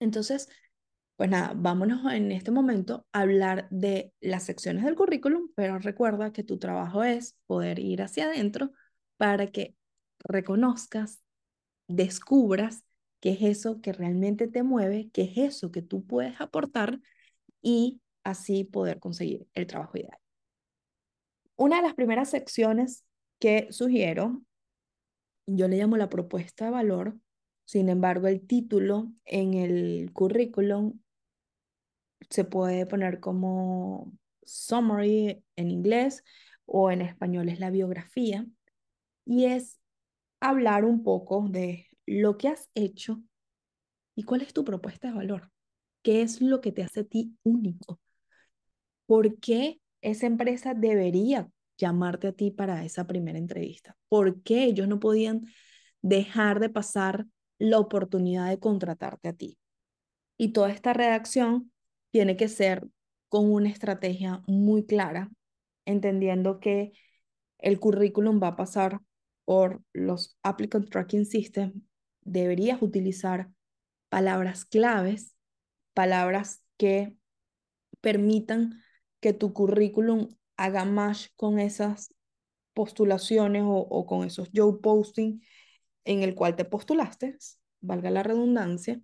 Entonces, 0.00 0.48
pues 1.16 1.28
nada, 1.28 1.52
vámonos 1.54 2.10
en 2.10 2.32
este 2.32 2.50
momento 2.50 3.06
a 3.12 3.20
hablar 3.20 3.68
de 3.70 4.14
las 4.22 4.44
secciones 4.44 4.84
del 4.84 4.94
currículum, 4.94 5.50
pero 5.54 5.78
recuerda 5.78 6.32
que 6.32 6.44
tu 6.44 6.58
trabajo 6.58 7.04
es 7.04 7.36
poder 7.44 7.78
ir 7.78 8.00
hacia 8.00 8.24
adentro 8.24 8.72
para 9.18 9.48
que 9.48 9.76
reconozcas, 10.20 11.20
descubras 11.88 12.84
qué 13.20 13.30
es 13.30 13.42
eso 13.42 13.80
que 13.80 13.92
realmente 13.92 14.48
te 14.48 14.62
mueve, 14.62 15.10
qué 15.12 15.22
es 15.22 15.38
eso 15.38 15.70
que 15.70 15.82
tú 15.82 16.04
puedes 16.04 16.40
aportar 16.40 17.00
y 17.62 18.00
así 18.24 18.64
poder 18.64 19.00
conseguir 19.00 19.46
el 19.54 19.66
trabajo 19.66 19.98
ideal. 19.98 20.18
Una 21.56 21.76
de 21.76 21.82
las 21.82 21.94
primeras 21.94 22.30
secciones 22.30 23.04
que 23.38 23.68
sugiero, 23.72 24.42
yo 25.46 25.68
le 25.68 25.76
llamo 25.76 25.96
la 25.96 26.08
propuesta 26.08 26.66
de 26.66 26.70
valor, 26.70 27.16
sin 27.64 27.88
embargo 27.88 28.28
el 28.28 28.46
título 28.46 29.12
en 29.24 29.54
el 29.54 30.10
currículum 30.12 31.00
se 32.30 32.44
puede 32.44 32.86
poner 32.86 33.20
como 33.20 34.12
summary 34.44 35.42
en 35.56 35.70
inglés 35.70 36.24
o 36.66 36.90
en 36.90 37.02
español 37.02 37.48
es 37.48 37.60
la 37.60 37.70
biografía 37.70 38.46
y 39.24 39.46
es 39.46 39.78
hablar 40.40 40.84
un 40.84 41.02
poco 41.02 41.48
de 41.48 41.87
lo 42.08 42.38
que 42.38 42.48
has 42.48 42.68
hecho 42.74 43.22
y 44.14 44.22
cuál 44.22 44.40
es 44.40 44.52
tu 44.52 44.64
propuesta 44.64 45.08
de 45.08 45.14
valor. 45.14 45.50
¿Qué 46.02 46.22
es 46.22 46.40
lo 46.40 46.60
que 46.60 46.72
te 46.72 46.82
hace 46.82 47.00
a 47.00 47.04
ti 47.04 47.36
único? 47.42 48.00
¿Por 49.06 49.38
qué 49.38 49.80
esa 50.00 50.26
empresa 50.26 50.74
debería 50.74 51.50
llamarte 51.76 52.28
a 52.28 52.32
ti 52.32 52.50
para 52.50 52.84
esa 52.84 53.06
primera 53.06 53.38
entrevista? 53.38 53.96
¿Por 54.08 54.42
qué 54.42 54.64
ellos 54.64 54.88
no 54.88 55.00
podían 55.00 55.46
dejar 56.00 56.60
de 56.60 56.70
pasar 56.70 57.26
la 57.58 57.78
oportunidad 57.78 58.48
de 58.48 58.58
contratarte 58.58 59.28
a 59.28 59.32
ti? 59.34 59.58
Y 60.38 60.52
toda 60.52 60.70
esta 60.70 60.94
redacción 60.94 61.72
tiene 62.10 62.36
que 62.36 62.48
ser 62.48 62.88
con 63.28 63.52
una 63.52 63.68
estrategia 63.68 64.42
muy 64.46 64.86
clara, 64.86 65.30
entendiendo 65.84 66.58
que 66.58 66.92
el 67.58 67.78
currículum 67.78 68.40
va 68.42 68.48
a 68.48 68.56
pasar 68.56 69.00
por 69.44 69.82
los 69.92 70.38
Applicant 70.42 70.88
Tracking 70.88 71.26
Systems 71.26 71.87
deberías 72.28 72.82
utilizar 72.82 73.50
palabras 74.08 74.64
claves, 74.64 75.34
palabras 75.94 76.62
que 76.76 77.16
permitan 78.00 78.82
que 79.20 79.32
tu 79.32 79.52
currículum 79.52 80.28
haga 80.56 80.84
match 80.84 81.28
con 81.36 81.58
esas 81.58 82.14
postulaciones 82.74 83.64
o, 83.66 84.06
con 84.06 84.24
esos 84.24 84.50
job 84.54 84.80
posting 84.80 85.40
en 86.04 86.22
el 86.22 86.34
cual 86.34 86.54
te 86.54 86.64
postulaste, 86.64 87.36
valga 87.80 88.10
la 88.10 88.22
redundancia, 88.22 89.00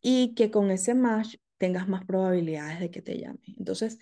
y 0.00 0.34
que 0.34 0.50
con 0.50 0.70
ese 0.70 0.94
match 0.94 1.36
tengas 1.58 1.88
más 1.88 2.04
probabilidades 2.04 2.80
de 2.80 2.90
que 2.90 3.02
te 3.02 3.18
llame. 3.18 3.40
Entonces, 3.58 3.98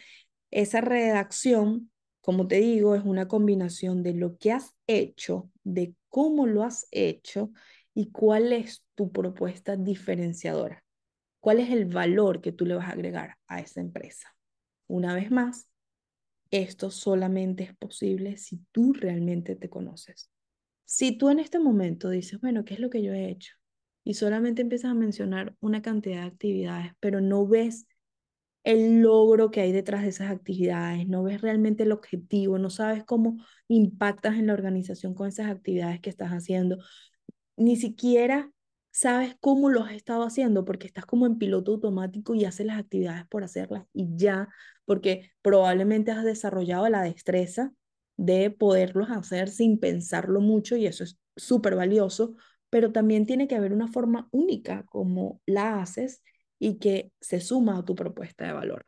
esa 0.50 0.80
redacción, 0.80 1.90
como 2.20 2.46
te 2.46 2.56
digo, 2.56 2.94
es 2.94 3.04
una 3.04 3.26
combinación 3.26 4.02
de 4.02 4.14
lo 4.14 4.36
que 4.36 4.52
has 4.52 4.74
hecho, 4.86 5.50
de 5.64 5.94
cómo 6.08 6.46
lo 6.46 6.62
has 6.62 6.86
hecho 6.92 7.50
y 7.98 8.12
cuál 8.12 8.52
es 8.52 8.84
tu 8.94 9.10
propuesta 9.10 9.74
diferenciadora. 9.74 10.84
¿Cuál 11.40 11.58
es 11.58 11.70
el 11.70 11.86
valor 11.86 12.40
que 12.40 12.52
tú 12.52 12.64
le 12.64 12.76
vas 12.76 12.88
a 12.88 12.92
agregar 12.92 13.38
a 13.48 13.58
esa 13.58 13.80
empresa? 13.80 14.36
Una 14.86 15.16
vez 15.16 15.32
más, 15.32 15.68
esto 16.52 16.92
solamente 16.92 17.64
es 17.64 17.76
posible 17.76 18.36
si 18.36 18.60
tú 18.70 18.92
realmente 18.92 19.56
te 19.56 19.68
conoces. 19.68 20.30
Si 20.84 21.18
tú 21.18 21.28
en 21.28 21.40
este 21.40 21.58
momento 21.58 22.08
dices, 22.08 22.40
bueno, 22.40 22.64
¿qué 22.64 22.74
es 22.74 22.80
lo 22.80 22.88
que 22.88 23.02
yo 23.02 23.12
he 23.12 23.30
hecho? 23.30 23.54
Y 24.04 24.14
solamente 24.14 24.62
empiezas 24.62 24.92
a 24.92 24.94
mencionar 24.94 25.56
una 25.58 25.82
cantidad 25.82 26.20
de 26.20 26.28
actividades, 26.28 26.92
pero 27.00 27.20
no 27.20 27.48
ves 27.48 27.88
el 28.62 29.00
logro 29.00 29.50
que 29.50 29.60
hay 29.60 29.72
detrás 29.72 30.02
de 30.02 30.10
esas 30.10 30.30
actividades, 30.30 31.08
no 31.08 31.24
ves 31.24 31.40
realmente 31.40 31.82
el 31.82 31.90
objetivo, 31.90 32.58
no 32.58 32.70
sabes 32.70 33.02
cómo 33.02 33.44
impactas 33.66 34.36
en 34.36 34.46
la 34.46 34.52
organización 34.52 35.14
con 35.14 35.26
esas 35.26 35.50
actividades 35.50 36.00
que 36.00 36.10
estás 36.10 36.30
haciendo, 36.30 36.78
ni 37.58 37.76
siquiera 37.76 38.50
sabes 38.90 39.36
cómo 39.40 39.70
lo 39.70 39.84
has 39.84 39.92
estado 39.92 40.24
haciendo 40.24 40.64
porque 40.64 40.86
estás 40.86 41.06
como 41.06 41.26
en 41.26 41.38
piloto 41.38 41.72
automático 41.72 42.34
y 42.34 42.44
haces 42.44 42.66
las 42.66 42.78
actividades 42.78 43.26
por 43.28 43.44
hacerlas 43.44 43.84
y 43.92 44.08
ya, 44.16 44.48
porque 44.84 45.30
probablemente 45.42 46.10
has 46.10 46.24
desarrollado 46.24 46.88
la 46.88 47.02
destreza 47.02 47.72
de 48.16 48.50
poderlos 48.50 49.10
hacer 49.10 49.48
sin 49.48 49.78
pensarlo 49.78 50.40
mucho 50.40 50.76
y 50.76 50.86
eso 50.86 51.04
es 51.04 51.18
súper 51.36 51.76
valioso, 51.76 52.34
pero 52.70 52.92
también 52.92 53.26
tiene 53.26 53.46
que 53.46 53.54
haber 53.54 53.72
una 53.72 53.88
forma 53.88 54.28
única 54.32 54.84
como 54.86 55.40
la 55.46 55.80
haces 55.80 56.22
y 56.58 56.78
que 56.78 57.12
se 57.20 57.40
suma 57.40 57.78
a 57.78 57.84
tu 57.84 57.94
propuesta 57.94 58.46
de 58.46 58.52
valor. 58.52 58.86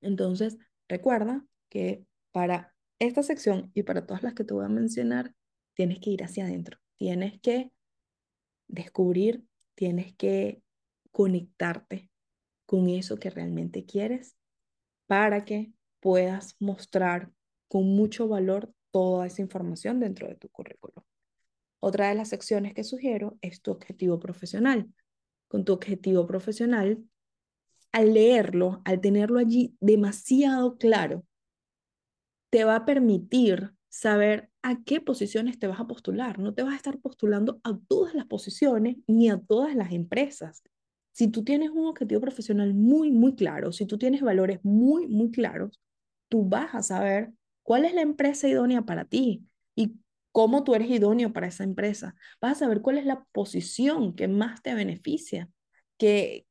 Entonces, 0.00 0.58
recuerda 0.88 1.44
que 1.68 2.04
para 2.32 2.74
esta 2.98 3.22
sección 3.22 3.70
y 3.74 3.84
para 3.84 4.06
todas 4.06 4.22
las 4.22 4.34
que 4.34 4.44
te 4.44 4.54
voy 4.54 4.64
a 4.64 4.68
mencionar, 4.68 5.32
tienes 5.74 6.00
que 6.00 6.10
ir 6.10 6.24
hacia 6.24 6.44
adentro, 6.44 6.78
tienes 6.96 7.40
que 7.40 7.70
descubrir, 8.68 9.44
tienes 9.74 10.14
que 10.14 10.62
conectarte 11.10 12.10
con 12.66 12.88
eso 12.88 13.18
que 13.18 13.30
realmente 13.30 13.84
quieres 13.84 14.36
para 15.06 15.44
que 15.44 15.72
puedas 16.00 16.56
mostrar 16.60 17.32
con 17.66 17.86
mucho 17.96 18.28
valor 18.28 18.72
toda 18.90 19.26
esa 19.26 19.42
información 19.42 20.00
dentro 20.00 20.28
de 20.28 20.36
tu 20.36 20.48
currículum. 20.48 21.04
Otra 21.80 22.08
de 22.08 22.14
las 22.14 22.28
secciones 22.28 22.74
que 22.74 22.84
sugiero 22.84 23.38
es 23.40 23.62
tu 23.62 23.70
objetivo 23.70 24.18
profesional. 24.18 24.92
Con 25.48 25.64
tu 25.64 25.72
objetivo 25.72 26.26
profesional, 26.26 27.02
al 27.92 28.14
leerlo, 28.14 28.82
al 28.84 29.00
tenerlo 29.00 29.38
allí 29.38 29.76
demasiado 29.80 30.76
claro, 30.76 31.24
te 32.50 32.64
va 32.64 32.76
a 32.76 32.84
permitir 32.84 33.74
saber 33.88 34.50
a 34.62 34.82
qué 34.84 35.00
posiciones 35.00 35.58
te 35.58 35.66
vas 35.66 35.80
a 35.80 35.86
postular. 35.86 36.38
No 36.38 36.54
te 36.54 36.62
vas 36.62 36.74
a 36.74 36.76
estar 36.76 36.98
postulando 36.98 37.60
a 37.64 37.78
todas 37.88 38.14
las 38.14 38.26
posiciones 38.26 38.96
ni 39.06 39.30
a 39.30 39.38
todas 39.38 39.74
las 39.74 39.92
empresas. 39.92 40.62
Si 41.12 41.28
tú 41.28 41.42
tienes 41.42 41.70
un 41.70 41.86
objetivo 41.86 42.20
profesional 42.20 42.74
muy, 42.74 43.10
muy 43.10 43.34
claro, 43.34 43.72
si 43.72 43.86
tú 43.86 43.98
tienes 43.98 44.20
valores 44.20 44.60
muy, 44.62 45.08
muy 45.08 45.30
claros, 45.30 45.80
tú 46.28 46.48
vas 46.48 46.74
a 46.74 46.82
saber 46.82 47.32
cuál 47.62 47.84
es 47.84 47.94
la 47.94 48.02
empresa 48.02 48.46
idónea 48.48 48.82
para 48.82 49.04
ti 49.04 49.44
y 49.74 49.96
cómo 50.32 50.62
tú 50.64 50.74
eres 50.74 50.90
idóneo 50.90 51.32
para 51.32 51.48
esa 51.48 51.64
empresa. 51.64 52.14
Vas 52.40 52.52
a 52.52 52.60
saber 52.60 52.82
cuál 52.82 52.98
es 52.98 53.06
la 53.06 53.24
posición 53.32 54.14
que 54.14 54.28
más 54.28 54.62
te 54.62 54.74
beneficia, 54.74 55.48
que, 55.96 56.46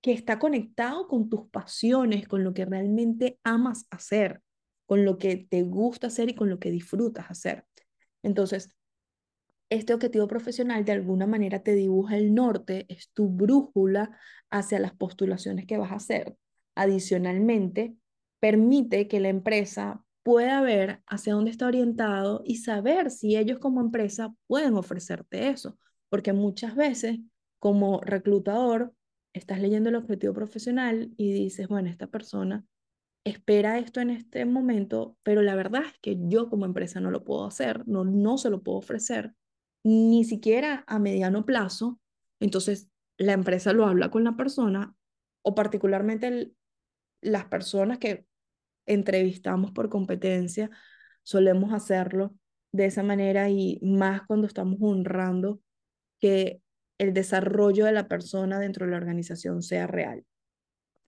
que 0.00 0.12
está 0.12 0.38
conectado 0.38 1.08
con 1.08 1.28
tus 1.28 1.48
pasiones, 1.50 2.26
con 2.28 2.44
lo 2.44 2.54
que 2.54 2.64
realmente 2.64 3.38
amas 3.44 3.86
hacer 3.90 4.40
con 4.86 5.04
lo 5.04 5.18
que 5.18 5.36
te 5.36 5.62
gusta 5.62 6.06
hacer 6.08 6.30
y 6.30 6.34
con 6.34 6.48
lo 6.48 6.58
que 6.58 6.70
disfrutas 6.70 7.30
hacer. 7.30 7.66
Entonces, 8.22 8.70
este 9.68 9.94
objetivo 9.94 10.28
profesional 10.28 10.84
de 10.84 10.92
alguna 10.92 11.26
manera 11.26 11.62
te 11.62 11.74
dibuja 11.74 12.16
el 12.16 12.34
norte, 12.34 12.86
es 12.88 13.10
tu 13.12 13.28
brújula 13.28 14.16
hacia 14.50 14.78
las 14.78 14.94
postulaciones 14.94 15.66
que 15.66 15.76
vas 15.76 15.90
a 15.92 15.96
hacer. 15.96 16.36
Adicionalmente, 16.76 17.96
permite 18.38 19.08
que 19.08 19.20
la 19.20 19.28
empresa 19.28 20.04
pueda 20.22 20.60
ver 20.60 21.02
hacia 21.06 21.34
dónde 21.34 21.50
está 21.50 21.66
orientado 21.66 22.42
y 22.44 22.56
saber 22.56 23.10
si 23.10 23.36
ellos 23.36 23.58
como 23.58 23.80
empresa 23.80 24.34
pueden 24.46 24.74
ofrecerte 24.74 25.48
eso, 25.48 25.78
porque 26.08 26.32
muchas 26.32 26.76
veces 26.76 27.18
como 27.58 28.00
reclutador 28.00 28.92
estás 29.32 29.60
leyendo 29.60 29.88
el 29.88 29.96
objetivo 29.96 30.32
profesional 30.34 31.12
y 31.16 31.32
dices, 31.32 31.68
bueno, 31.68 31.88
esta 31.88 32.06
persona 32.06 32.64
espera 33.26 33.78
esto 33.78 34.00
en 34.00 34.10
este 34.10 34.44
momento, 34.44 35.16
pero 35.24 35.42
la 35.42 35.56
verdad 35.56 35.82
es 35.84 35.98
que 36.00 36.16
yo 36.28 36.48
como 36.48 36.64
empresa 36.64 37.00
no 37.00 37.10
lo 37.10 37.24
puedo 37.24 37.44
hacer, 37.44 37.86
no, 37.88 38.04
no 38.04 38.38
se 38.38 38.50
lo 38.50 38.62
puedo 38.62 38.78
ofrecer, 38.78 39.34
ni 39.82 40.24
siquiera 40.24 40.84
a 40.86 41.00
mediano 41.00 41.44
plazo. 41.44 41.98
Entonces, 42.38 42.88
la 43.18 43.32
empresa 43.32 43.72
lo 43.72 43.86
habla 43.86 44.10
con 44.10 44.22
la 44.22 44.36
persona 44.36 44.94
o 45.42 45.54
particularmente 45.56 46.52
las 47.20 47.46
personas 47.46 47.98
que 47.98 48.26
entrevistamos 48.86 49.72
por 49.72 49.88
competencia, 49.88 50.70
solemos 51.24 51.72
hacerlo 51.72 52.32
de 52.70 52.86
esa 52.86 53.02
manera 53.02 53.50
y 53.50 53.80
más 53.82 54.22
cuando 54.22 54.46
estamos 54.46 54.78
honrando 54.80 55.60
que 56.20 56.62
el 56.98 57.12
desarrollo 57.12 57.86
de 57.86 57.92
la 57.92 58.06
persona 58.06 58.60
dentro 58.60 58.86
de 58.86 58.92
la 58.92 58.98
organización 58.98 59.62
sea 59.62 59.88
real. 59.88 60.24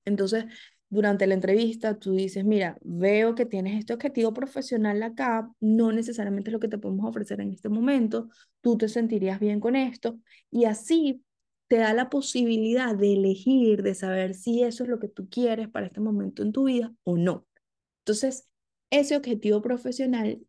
Entonces, 0.05 0.47
durante 0.91 1.27
la 1.27 1.35
entrevista 1.35 1.99
tú 1.99 2.13
dices, 2.15 2.45
mira, 2.45 2.79
veo 2.83 3.35
que 3.35 3.47
tienes 3.47 3.79
este 3.79 3.93
objetivo 3.93 4.33
profesional 4.33 5.03
acá, 5.03 5.51
no 5.61 5.93
necesariamente 5.93 6.51
es 6.51 6.53
lo 6.53 6.61
que 6.61 6.69
te 6.69 6.79
podemos 6.79 7.07
ofrecer 7.09 7.41
en 7.41 7.53
este 7.53 7.69
momento, 7.69 8.29
tú 8.61 8.79
te 8.79 8.89
sentirías 8.89 9.39
bien 9.41 9.61
con 9.61 9.77
esto 9.77 10.19
y 10.51 10.65
así 10.65 11.23
te 11.69 11.77
da 11.77 11.93
la 11.93 12.09
posibilidad 12.09 12.95
de 12.97 13.13
elegir, 13.13 13.83
de 13.83 13.95
saber 13.95 14.35
si 14.35 14.63
eso 14.63 14.85
es 14.85 14.89
lo 14.89 14.99
que 14.99 15.09
tú 15.09 15.29
quieres 15.29 15.69
para 15.69 15.87
este 15.87 16.01
momento 16.01 16.43
en 16.43 16.53
tu 16.53 16.65
vida 16.65 16.95
o 17.05 17.19
no. 17.19 17.47
Entonces, 18.01 18.49
ese 18.91 19.17
objetivo 19.17 19.61
profesional, 19.61 20.41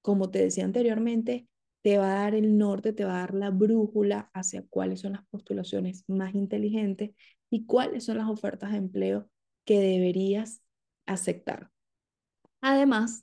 como 0.00 0.30
te 0.30 0.38
decía 0.40 0.64
anteriormente, 0.64 1.46
te 1.82 1.98
va 1.98 2.12
a 2.12 2.24
dar 2.24 2.34
el 2.34 2.56
norte, 2.56 2.94
te 2.94 3.04
va 3.04 3.16
a 3.16 3.20
dar 3.20 3.34
la 3.34 3.50
brújula 3.50 4.30
hacia 4.32 4.64
cuáles 4.70 5.00
son 5.00 5.12
las 5.12 5.26
postulaciones 5.26 6.04
más 6.08 6.34
inteligentes 6.34 7.10
y 7.50 7.66
cuáles 7.66 8.04
son 8.04 8.16
las 8.16 8.28
ofertas 8.28 8.72
de 8.72 8.78
empleo 8.78 9.28
que 9.64 9.80
deberías 9.80 10.62
aceptar. 11.06 11.70
Además, 12.60 13.22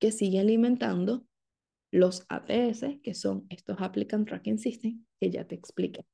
que 0.00 0.12
sigue 0.12 0.40
alimentando 0.40 1.26
los 1.90 2.24
ATS, 2.28 3.00
que 3.02 3.14
son 3.14 3.46
estos 3.48 3.80
Applicant 3.80 4.28
Tracking 4.28 4.58
System, 4.58 5.04
que 5.20 5.30
ya 5.30 5.46
te 5.46 5.54
expliqué 5.54 6.06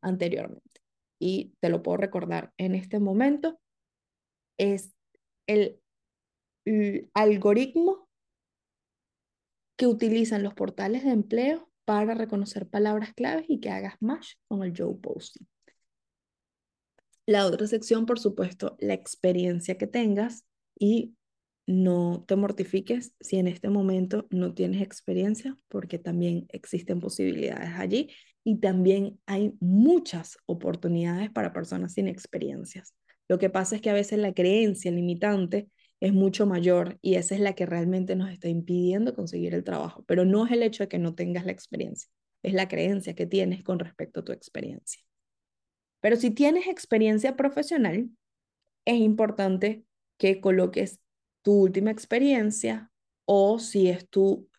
anteriormente. 0.00 0.80
Y 1.20 1.54
te 1.60 1.68
lo 1.68 1.82
puedo 1.82 1.98
recordar 1.98 2.52
en 2.56 2.74
este 2.74 2.98
momento, 2.98 3.60
es 4.58 4.94
el, 5.46 5.78
algoritmo 7.14 8.08
que 9.76 9.88
utilizan 9.88 10.44
los 10.44 10.54
portales 10.54 11.02
de 11.02 11.10
empleo 11.10 11.68
para 11.84 12.14
reconocer 12.14 12.68
palabras 12.68 13.14
claves 13.14 13.46
y 13.48 13.58
que 13.58 13.70
hagas 13.70 13.96
match 14.00 14.34
con 14.46 14.62
el 14.62 14.72
job 14.76 15.00
posting. 15.00 15.44
La 17.26 17.46
otra 17.46 17.66
sección, 17.66 18.04
por 18.04 18.18
supuesto, 18.18 18.76
la 18.80 18.94
experiencia 18.94 19.78
que 19.78 19.86
tengas 19.86 20.44
y 20.78 21.14
no 21.66 22.24
te 22.26 22.34
mortifiques 22.34 23.14
si 23.20 23.36
en 23.36 23.46
este 23.46 23.68
momento 23.68 24.26
no 24.30 24.54
tienes 24.54 24.82
experiencia, 24.82 25.56
porque 25.68 25.98
también 25.98 26.46
existen 26.48 27.00
posibilidades 27.00 27.70
allí 27.78 28.10
y 28.44 28.58
también 28.58 29.20
hay 29.26 29.52
muchas 29.60 30.36
oportunidades 30.46 31.30
para 31.30 31.52
personas 31.52 31.94
sin 31.94 32.08
experiencias. 32.08 32.94
Lo 33.28 33.38
que 33.38 33.50
pasa 33.50 33.76
es 33.76 33.82
que 33.82 33.90
a 33.90 33.94
veces 33.94 34.18
la 34.18 34.34
creencia 34.34 34.90
limitante 34.90 35.68
es 36.00 36.12
mucho 36.12 36.46
mayor 36.46 36.98
y 37.00 37.14
esa 37.14 37.36
es 37.36 37.40
la 37.40 37.54
que 37.54 37.66
realmente 37.66 38.16
nos 38.16 38.30
está 38.30 38.48
impidiendo 38.48 39.14
conseguir 39.14 39.54
el 39.54 39.62
trabajo, 39.62 40.04
pero 40.08 40.24
no 40.24 40.44
es 40.44 40.52
el 40.52 40.64
hecho 40.64 40.82
de 40.82 40.88
que 40.88 40.98
no 40.98 41.14
tengas 41.14 41.46
la 41.46 41.52
experiencia, 41.52 42.10
es 42.42 42.54
la 42.54 42.66
creencia 42.66 43.14
que 43.14 43.26
tienes 43.26 43.62
con 43.62 43.78
respecto 43.78 44.20
a 44.20 44.24
tu 44.24 44.32
experiencia. 44.32 45.00
Pero 46.02 46.16
si 46.16 46.32
tienes 46.32 46.66
experiencia 46.66 47.36
profesional, 47.36 48.10
es 48.84 48.96
importante 48.96 49.86
que 50.18 50.42
coloques 50.42 51.00
tu 51.42 51.62
última 51.62 51.92
experiencia 51.92 52.92
o 53.24 53.58
si 53.60 53.88
es 53.88 54.08
tu 54.10 54.50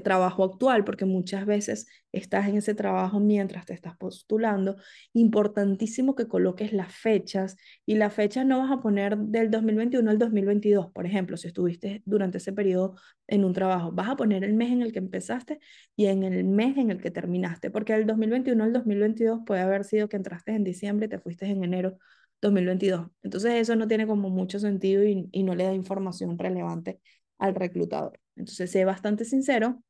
trabajo 0.00 0.44
actual, 0.44 0.84
porque 0.84 1.04
muchas 1.04 1.44
veces 1.46 1.86
estás 2.12 2.48
en 2.48 2.56
ese 2.56 2.74
trabajo 2.74 3.20
mientras 3.20 3.66
te 3.66 3.74
estás 3.74 3.96
postulando, 3.96 4.76
importantísimo 5.12 6.14
que 6.14 6.28
coloques 6.28 6.72
las 6.72 6.94
fechas 6.94 7.56
y 7.84 7.96
las 7.96 8.14
fechas 8.14 8.46
no 8.46 8.58
vas 8.58 8.70
a 8.70 8.80
poner 8.80 9.16
del 9.18 9.50
2021 9.50 10.10
al 10.10 10.18
2022, 10.18 10.90
por 10.92 11.06
ejemplo, 11.06 11.36
si 11.36 11.48
estuviste 11.48 12.02
durante 12.04 12.38
ese 12.38 12.52
periodo 12.52 12.96
en 13.26 13.44
un 13.44 13.52
trabajo, 13.52 13.92
vas 13.92 14.08
a 14.08 14.16
poner 14.16 14.44
el 14.44 14.54
mes 14.54 14.72
en 14.72 14.82
el 14.82 14.92
que 14.92 14.98
empezaste 14.98 15.60
y 15.96 16.06
en 16.06 16.22
el 16.22 16.44
mes 16.44 16.76
en 16.78 16.90
el 16.90 17.00
que 17.00 17.10
terminaste, 17.10 17.70
porque 17.70 17.92
del 17.94 18.06
2021 18.06 18.64
al 18.64 18.72
2022 18.72 19.40
puede 19.46 19.60
haber 19.60 19.84
sido 19.84 20.08
que 20.08 20.16
entraste 20.16 20.52
en 20.52 20.64
diciembre 20.64 21.06
y 21.06 21.08
te 21.08 21.18
fuiste 21.18 21.46
en 21.46 21.64
enero 21.64 21.98
2022. 22.40 23.08
Entonces 23.22 23.54
eso 23.54 23.76
no 23.76 23.86
tiene 23.88 24.06
como 24.06 24.30
mucho 24.30 24.58
sentido 24.58 25.04
y 25.04 25.42
no 25.42 25.54
le 25.54 25.64
da 25.64 25.74
información 25.74 26.38
relevante 26.38 27.00
al 27.38 27.54
reclutador. 27.54 28.21
Entonces, 28.36 28.70
sé 28.70 28.84
bastante 28.84 29.24
sincero, 29.24 29.82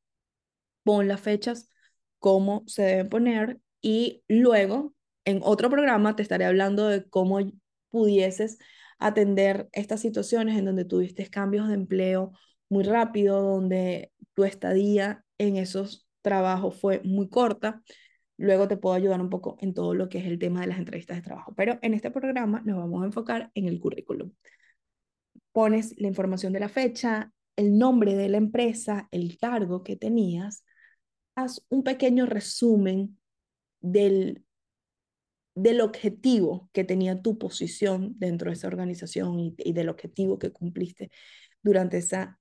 pon 0.84 1.08
las 1.08 1.20
fechas, 1.20 1.68
cómo 2.18 2.64
se 2.66 2.82
deben 2.82 3.08
poner 3.08 3.60
y 3.80 4.22
luego 4.28 4.94
en 5.24 5.40
otro 5.42 5.70
programa 5.70 6.16
te 6.16 6.22
estaré 6.22 6.44
hablando 6.44 6.88
de 6.88 7.08
cómo 7.08 7.38
pudieses 7.90 8.58
atender 8.98 9.68
estas 9.72 10.00
situaciones 10.00 10.58
en 10.58 10.64
donde 10.64 10.84
tuviste 10.84 11.28
cambios 11.28 11.68
de 11.68 11.74
empleo 11.74 12.32
muy 12.68 12.84
rápido, 12.84 13.42
donde 13.42 14.12
tu 14.34 14.44
estadía 14.44 15.24
en 15.38 15.56
esos 15.56 16.08
trabajos 16.22 16.80
fue 16.80 17.00
muy 17.04 17.28
corta. 17.28 17.82
Luego 18.38 18.68
te 18.68 18.76
puedo 18.76 18.94
ayudar 18.94 19.20
un 19.20 19.30
poco 19.30 19.56
en 19.60 19.74
todo 19.74 19.94
lo 19.94 20.08
que 20.08 20.18
es 20.18 20.26
el 20.26 20.38
tema 20.38 20.60
de 20.62 20.68
las 20.68 20.78
entrevistas 20.78 21.16
de 21.16 21.22
trabajo, 21.22 21.54
pero 21.54 21.78
en 21.82 21.94
este 21.94 22.10
programa 22.10 22.62
nos 22.64 22.78
vamos 22.78 23.02
a 23.02 23.06
enfocar 23.06 23.50
en 23.54 23.66
el 23.66 23.78
currículum. 23.78 24.32
Pones 25.52 25.94
la 25.98 26.08
información 26.08 26.52
de 26.52 26.60
la 26.60 26.68
fecha, 26.68 27.32
el 27.56 27.78
nombre 27.78 28.14
de 28.14 28.28
la 28.28 28.38
empresa, 28.38 29.08
el 29.10 29.38
cargo 29.38 29.82
que 29.82 29.96
tenías, 29.96 30.64
haz 31.34 31.64
un 31.68 31.82
pequeño 31.82 32.26
resumen 32.26 33.18
del, 33.80 34.44
del 35.54 35.80
objetivo 35.80 36.70
que 36.72 36.84
tenía 36.84 37.20
tu 37.20 37.38
posición 37.38 38.14
dentro 38.18 38.50
de 38.50 38.54
esa 38.54 38.68
organización 38.68 39.54
y, 39.58 39.72
del 39.72 39.88
objetivo 39.88 40.38
que 40.38 40.52
cumpliste 40.52 41.10
durante, 41.62 41.98
esa, 41.98 42.38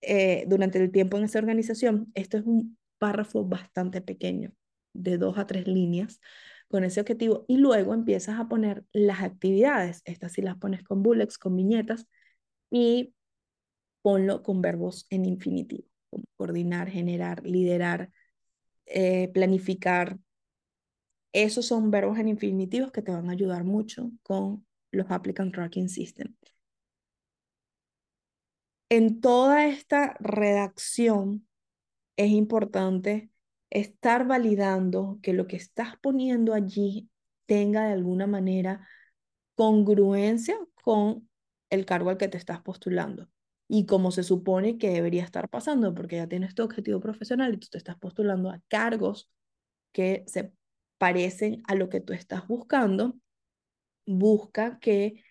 eh, 0.00 0.44
durante 0.46 0.78
el 0.82 0.90
tiempo 0.90 1.16
en 1.16 1.24
esa 1.24 1.38
organización. 1.38 2.10
Esto 2.14 2.38
es 2.38 2.44
un 2.44 2.78
párrafo 2.98 3.44
bastante 3.44 4.00
pequeño, 4.00 4.52
de 4.92 5.18
dos 5.18 5.38
a 5.38 5.46
tres 5.46 5.66
líneas, 5.66 6.20
con 6.68 6.84
ese 6.84 7.00
objetivo 7.00 7.44
y 7.48 7.56
luego 7.56 7.94
empiezas 7.94 8.38
a 8.38 8.48
poner 8.48 8.84
las 8.92 9.22
actividades. 9.22 10.02
Estas 10.04 10.32
sí 10.32 10.42
las 10.42 10.56
pones 10.56 10.84
con 10.84 11.02
bullets, 11.02 11.38
con 11.38 11.56
viñetas 11.56 12.06
y 12.70 13.14
ponlo 14.02 14.42
con 14.42 14.62
verbos 14.62 15.06
en 15.10 15.24
infinitivo, 15.24 15.84
como 16.10 16.24
coordinar, 16.36 16.88
generar, 16.88 17.44
liderar, 17.44 18.10
eh, 18.86 19.28
planificar. 19.32 20.18
Esos 21.32 21.66
son 21.66 21.90
verbos 21.90 22.18
en 22.18 22.28
infinitivos 22.28 22.92
que 22.92 23.02
te 23.02 23.12
van 23.12 23.28
a 23.28 23.32
ayudar 23.32 23.64
mucho 23.64 24.10
con 24.22 24.66
los 24.90 25.10
Applicant 25.10 25.54
Tracking 25.54 25.88
System. 25.88 26.34
En 28.88 29.20
toda 29.20 29.66
esta 29.66 30.16
redacción 30.18 31.46
es 32.16 32.30
importante 32.30 33.30
estar 33.70 34.26
validando 34.26 35.20
que 35.22 35.32
lo 35.32 35.46
que 35.46 35.56
estás 35.56 35.94
poniendo 36.00 36.54
allí 36.54 37.08
tenga 37.46 37.86
de 37.86 37.92
alguna 37.92 38.26
manera 38.26 38.88
congruencia 39.54 40.56
con 40.82 41.28
el 41.70 41.86
cargo 41.86 42.10
al 42.10 42.18
que 42.18 42.26
te 42.26 42.36
estás 42.36 42.60
postulando 42.62 43.28
y 43.72 43.86
como 43.86 44.10
se 44.10 44.24
supone 44.24 44.78
que 44.78 44.90
debería 44.90 45.22
estar 45.22 45.48
pasando, 45.48 45.94
porque 45.94 46.16
ya 46.16 46.26
tienes 46.26 46.56
tu 46.56 46.64
objetivo 46.64 46.98
profesional 46.98 47.54
y 47.54 47.58
tú 47.58 47.68
te 47.70 47.78
estás 47.78 47.96
postulando 47.96 48.50
a 48.50 48.60
cargos 48.66 49.30
que 49.92 50.24
se 50.26 50.52
parecen 50.98 51.62
a 51.68 51.76
lo 51.76 51.88
que 51.88 52.00
tú 52.00 52.12
estás 52.12 52.48
buscando, 52.48 53.16
busca 54.04 54.80
que 54.80 55.22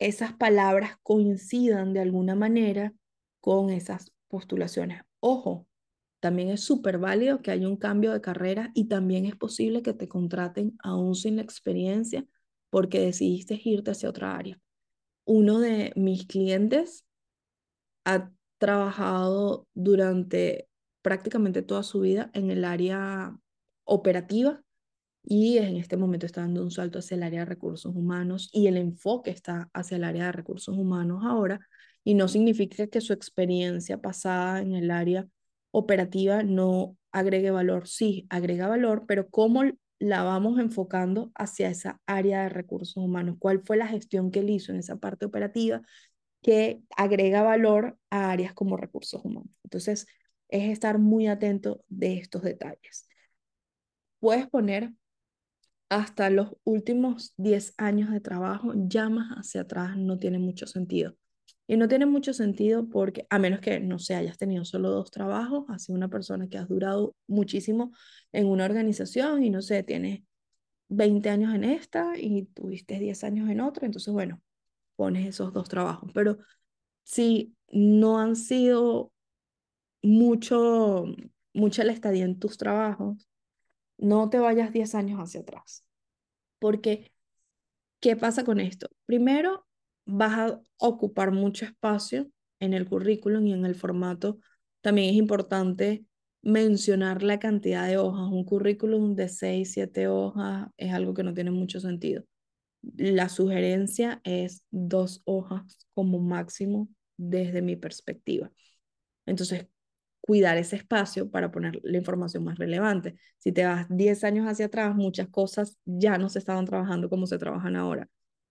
esas 0.00 0.32
palabras 0.32 0.96
coincidan 1.04 1.92
de 1.92 2.00
alguna 2.00 2.34
manera 2.34 2.94
con 3.40 3.70
esas 3.70 4.12
postulaciones. 4.26 5.02
Ojo, 5.20 5.68
también 6.18 6.48
es 6.50 6.62
súper 6.64 6.98
válido 6.98 7.42
que 7.42 7.52
haya 7.52 7.68
un 7.68 7.76
cambio 7.76 8.12
de 8.12 8.20
carrera 8.20 8.72
y 8.74 8.88
también 8.88 9.24
es 9.24 9.36
posible 9.36 9.82
que 9.82 9.94
te 9.94 10.08
contraten 10.08 10.76
aún 10.82 11.14
sin 11.14 11.36
la 11.36 11.42
experiencia 11.42 12.26
porque 12.70 12.98
decidiste 12.98 13.60
irte 13.62 13.92
hacia 13.92 14.10
otra 14.10 14.36
área. 14.36 14.58
Uno 15.24 15.60
de 15.60 15.92
mis 15.94 16.26
clientes 16.26 17.04
ha 18.08 18.30
trabajado 18.58 19.66
durante 19.74 20.68
prácticamente 21.02 21.62
toda 21.62 21.82
su 21.82 22.00
vida 22.00 22.30
en 22.32 22.50
el 22.50 22.64
área 22.64 23.36
operativa 23.84 24.62
y 25.22 25.58
en 25.58 25.76
este 25.76 25.96
momento 25.96 26.26
está 26.26 26.40
dando 26.40 26.62
un 26.62 26.70
salto 26.70 27.00
hacia 27.00 27.16
el 27.16 27.22
área 27.22 27.40
de 27.40 27.46
recursos 27.46 27.94
humanos 27.94 28.48
y 28.52 28.66
el 28.66 28.78
enfoque 28.78 29.30
está 29.30 29.68
hacia 29.74 29.96
el 29.96 30.04
área 30.04 30.26
de 30.26 30.32
recursos 30.32 30.76
humanos 30.76 31.22
ahora. 31.24 31.60
Y 32.02 32.14
no 32.14 32.28
significa 32.28 32.86
que 32.86 33.02
su 33.02 33.12
experiencia 33.12 33.98
pasada 34.00 34.62
en 34.62 34.74
el 34.74 34.90
área 34.90 35.26
operativa 35.70 36.42
no 36.42 36.96
agregue 37.12 37.50
valor, 37.50 37.88
sí, 37.88 38.26
agrega 38.30 38.68
valor, 38.68 39.04
pero 39.06 39.28
cómo 39.28 39.64
la 39.98 40.22
vamos 40.22 40.58
enfocando 40.58 41.30
hacia 41.34 41.68
esa 41.68 42.00
área 42.06 42.44
de 42.44 42.48
recursos 42.48 42.96
humanos. 42.96 43.36
¿Cuál 43.38 43.60
fue 43.64 43.76
la 43.76 43.88
gestión 43.88 44.30
que 44.30 44.40
él 44.40 44.50
hizo 44.50 44.72
en 44.72 44.78
esa 44.78 44.96
parte 44.96 45.26
operativa 45.26 45.82
que 46.42 46.80
agrega 46.96 47.42
valor 47.42 47.98
a 48.10 48.30
áreas 48.30 48.54
como 48.54 48.76
recursos 48.76 49.24
humanos? 49.24 49.50
Entonces, 49.64 50.06
es 50.48 50.70
estar 50.70 50.98
muy 50.98 51.26
atento 51.26 51.84
de 51.88 52.18
estos 52.18 52.42
detalles. 52.42 53.08
Puedes 54.20 54.46
poner 54.48 54.92
hasta 55.88 56.30
los 56.30 56.56
últimos 56.64 57.34
10 57.36 57.74
años 57.78 58.10
de 58.10 58.20
trabajo, 58.20 58.72
ya 58.74 59.08
más 59.08 59.30
hacia 59.38 59.62
atrás 59.62 59.96
no 59.96 60.18
tiene 60.18 60.38
mucho 60.38 60.66
sentido. 60.66 61.14
Y 61.66 61.76
no 61.76 61.88
tiene 61.88 62.06
mucho 62.06 62.32
sentido 62.32 62.88
porque, 62.88 63.26
a 63.30 63.38
menos 63.38 63.60
que, 63.60 63.80
no 63.80 63.98
sé, 63.98 64.14
hayas 64.14 64.38
tenido 64.38 64.64
solo 64.64 64.90
dos 64.90 65.10
trabajos, 65.10 65.66
has 65.68 65.84
sido 65.84 65.96
una 65.96 66.08
persona 66.08 66.48
que 66.48 66.58
has 66.58 66.68
durado 66.68 67.14
muchísimo 67.26 67.92
en 68.32 68.46
una 68.46 68.64
organización 68.64 69.44
y 69.44 69.50
no 69.50 69.60
sé, 69.62 69.82
tienes 69.82 70.22
20 70.88 71.30
años 71.30 71.54
en 71.54 71.64
esta 71.64 72.18
y 72.18 72.46
tuviste 72.54 72.98
10 72.98 73.24
años 73.24 73.50
en 73.50 73.60
otra, 73.60 73.86
entonces, 73.86 74.12
bueno, 74.12 74.40
pones 74.98 75.28
esos 75.28 75.52
dos 75.52 75.68
trabajos. 75.68 76.10
Pero 76.12 76.38
si 77.04 77.54
no 77.70 78.18
han 78.18 78.34
sido 78.34 79.12
mucho, 80.02 81.06
mucha 81.54 81.84
la 81.84 81.92
estadía 81.92 82.24
en 82.24 82.40
tus 82.40 82.58
trabajos, 82.58 83.28
no 83.96 84.28
te 84.28 84.40
vayas 84.40 84.72
10 84.72 84.96
años 84.96 85.20
hacia 85.20 85.40
atrás. 85.40 85.84
Porque, 86.58 87.12
¿qué 88.00 88.16
pasa 88.16 88.44
con 88.44 88.58
esto? 88.58 88.88
Primero, 89.06 89.66
vas 90.04 90.32
a 90.36 90.60
ocupar 90.78 91.30
mucho 91.30 91.64
espacio 91.64 92.28
en 92.58 92.74
el 92.74 92.88
currículum 92.88 93.46
y 93.46 93.52
en 93.52 93.64
el 93.66 93.76
formato. 93.76 94.40
También 94.80 95.10
es 95.10 95.16
importante 95.16 96.04
mencionar 96.42 97.22
la 97.22 97.38
cantidad 97.38 97.86
de 97.86 97.98
hojas. 97.98 98.32
Un 98.32 98.44
currículum 98.44 99.14
de 99.14 99.28
6, 99.28 99.72
7 99.72 100.08
hojas 100.08 100.70
es 100.76 100.92
algo 100.92 101.14
que 101.14 101.22
no 101.22 101.34
tiene 101.34 101.52
mucho 101.52 101.78
sentido. 101.78 102.24
La 102.82 103.28
sugerencia 103.28 104.20
es 104.24 104.64
dos 104.70 105.22
hojas 105.24 105.86
como 105.94 106.18
máximo 106.20 106.88
desde 107.16 107.62
mi 107.62 107.76
perspectiva. 107.76 108.50
Entonces, 109.26 109.66
cuidar 110.20 110.58
ese 110.58 110.76
espacio 110.76 111.30
para 111.30 111.50
poner 111.50 111.80
la 111.82 111.98
información 111.98 112.44
más 112.44 112.58
relevante. 112.58 113.16
Si 113.38 113.52
te 113.52 113.64
vas 113.64 113.86
10 113.88 114.24
años 114.24 114.46
hacia 114.46 114.66
atrás, 114.66 114.94
muchas 114.94 115.28
cosas 115.28 115.78
ya 115.84 116.18
no 116.18 116.28
se 116.28 116.38
estaban 116.38 116.66
trabajando 116.66 117.10
como 117.10 117.26
se 117.26 117.38
trabajan 117.38 117.76
ahora. 117.76 118.08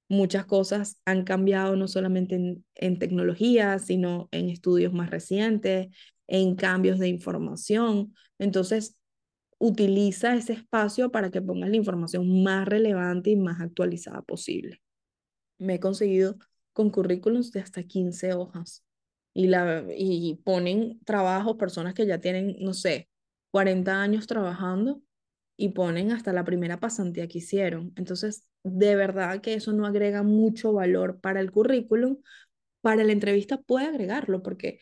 Muchas 0.10 0.46
cosas 0.46 1.00
han 1.06 1.24
cambiado 1.24 1.76
no 1.76 1.88
solamente 1.88 2.36
en, 2.36 2.66
en 2.76 3.00
tecnología, 3.00 3.80
sino 3.80 4.30
en 4.32 4.50
estudios 4.50 4.94
más 4.94 5.10
recientes, 5.12 5.90
en 6.28 6.56
cambios 6.56 7.00
de 7.00 7.10
información. 7.10 8.14
Entonces, 8.40 8.97
utiliza 9.60 10.36
ese 10.36 10.54
espacio 10.54 11.12
para 11.12 11.32
que 11.32 11.42
pongas 11.42 11.70
la 11.70 11.76
información 11.78 12.44
más 12.44 12.68
relevante 12.68 13.32
y 13.32 13.36
más 13.36 13.62
actualizada 13.62 14.22
posible. 14.22 14.82
Me 15.58 15.76
he 15.76 15.80
conseguido 15.80 16.38
con 16.74 16.92
currículums 16.92 17.52
de 17.52 17.62
hasta 17.62 17.84
15 17.84 18.34
hojas 18.34 18.84
y, 19.34 19.48
la, 19.48 19.84
y 19.96 20.36
ponen 20.44 21.00
trabajo, 21.06 21.58
personas 21.58 21.94
que 21.94 22.06
ya 22.06 22.20
tienen, 22.20 22.56
no 22.60 22.74
sé, 22.74 23.10
40 23.52 24.02
años 24.02 24.28
trabajando 24.28 25.02
y 25.58 25.70
ponen 25.70 26.12
hasta 26.12 26.34
la 26.34 26.44
primera 26.44 26.80
pasantía 26.80 27.28
que 27.28 27.40
hicieron. 27.40 27.94
Entonces, 27.96 28.46
de 28.64 28.96
verdad 28.96 29.42
que 29.42 29.56
eso 29.56 29.74
no 29.74 29.86
agrega 29.86 30.22
mucho 30.24 30.74
valor 30.74 31.20
para 31.20 31.40
el 31.40 31.52
currículum. 31.52 32.18
Para 32.82 33.04
la 33.04 33.12
entrevista 33.12 33.58
puede 33.62 33.88
agregarlo 33.88 34.44
porque 34.44 34.80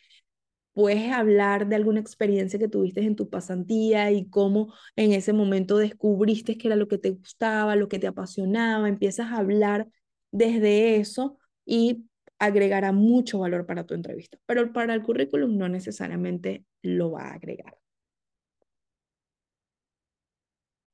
puedes 0.76 1.12
hablar 1.12 1.68
de 1.68 1.76
alguna 1.78 2.02
experiencia 2.02 2.60
que 2.60 2.68
tuviste 2.68 3.02
en 3.02 3.16
tu 3.16 3.30
pasantía 3.30 4.12
y 4.12 4.30
cómo 4.30 4.74
en 4.98 5.14
ese 5.14 5.34
momento 5.34 5.78
descubriste 5.78 6.58
que 6.58 6.68
era 6.68 6.76
lo 6.76 6.88
que 6.90 6.98
te 7.00 7.12
gustaba, 7.12 7.76
lo 7.78 7.88
que 7.88 7.98
te 8.00 8.08
apasionaba, 8.08 8.90
empiezas 8.90 9.32
a 9.32 9.38
hablar 9.38 9.88
desde 10.32 10.98
eso 10.98 11.40
y 11.66 12.06
agregará 12.40 12.92
mucho 12.92 13.40
valor 13.40 13.66
para 13.66 13.86
tu 13.86 13.94
entrevista, 13.94 14.38
pero 14.46 14.74
para 14.74 14.94
el 14.94 15.02
currículum 15.04 15.58
no 15.58 15.70
necesariamente 15.70 16.66
lo 16.84 17.12
va 17.12 17.30
a 17.30 17.34
agregar. 17.36 17.78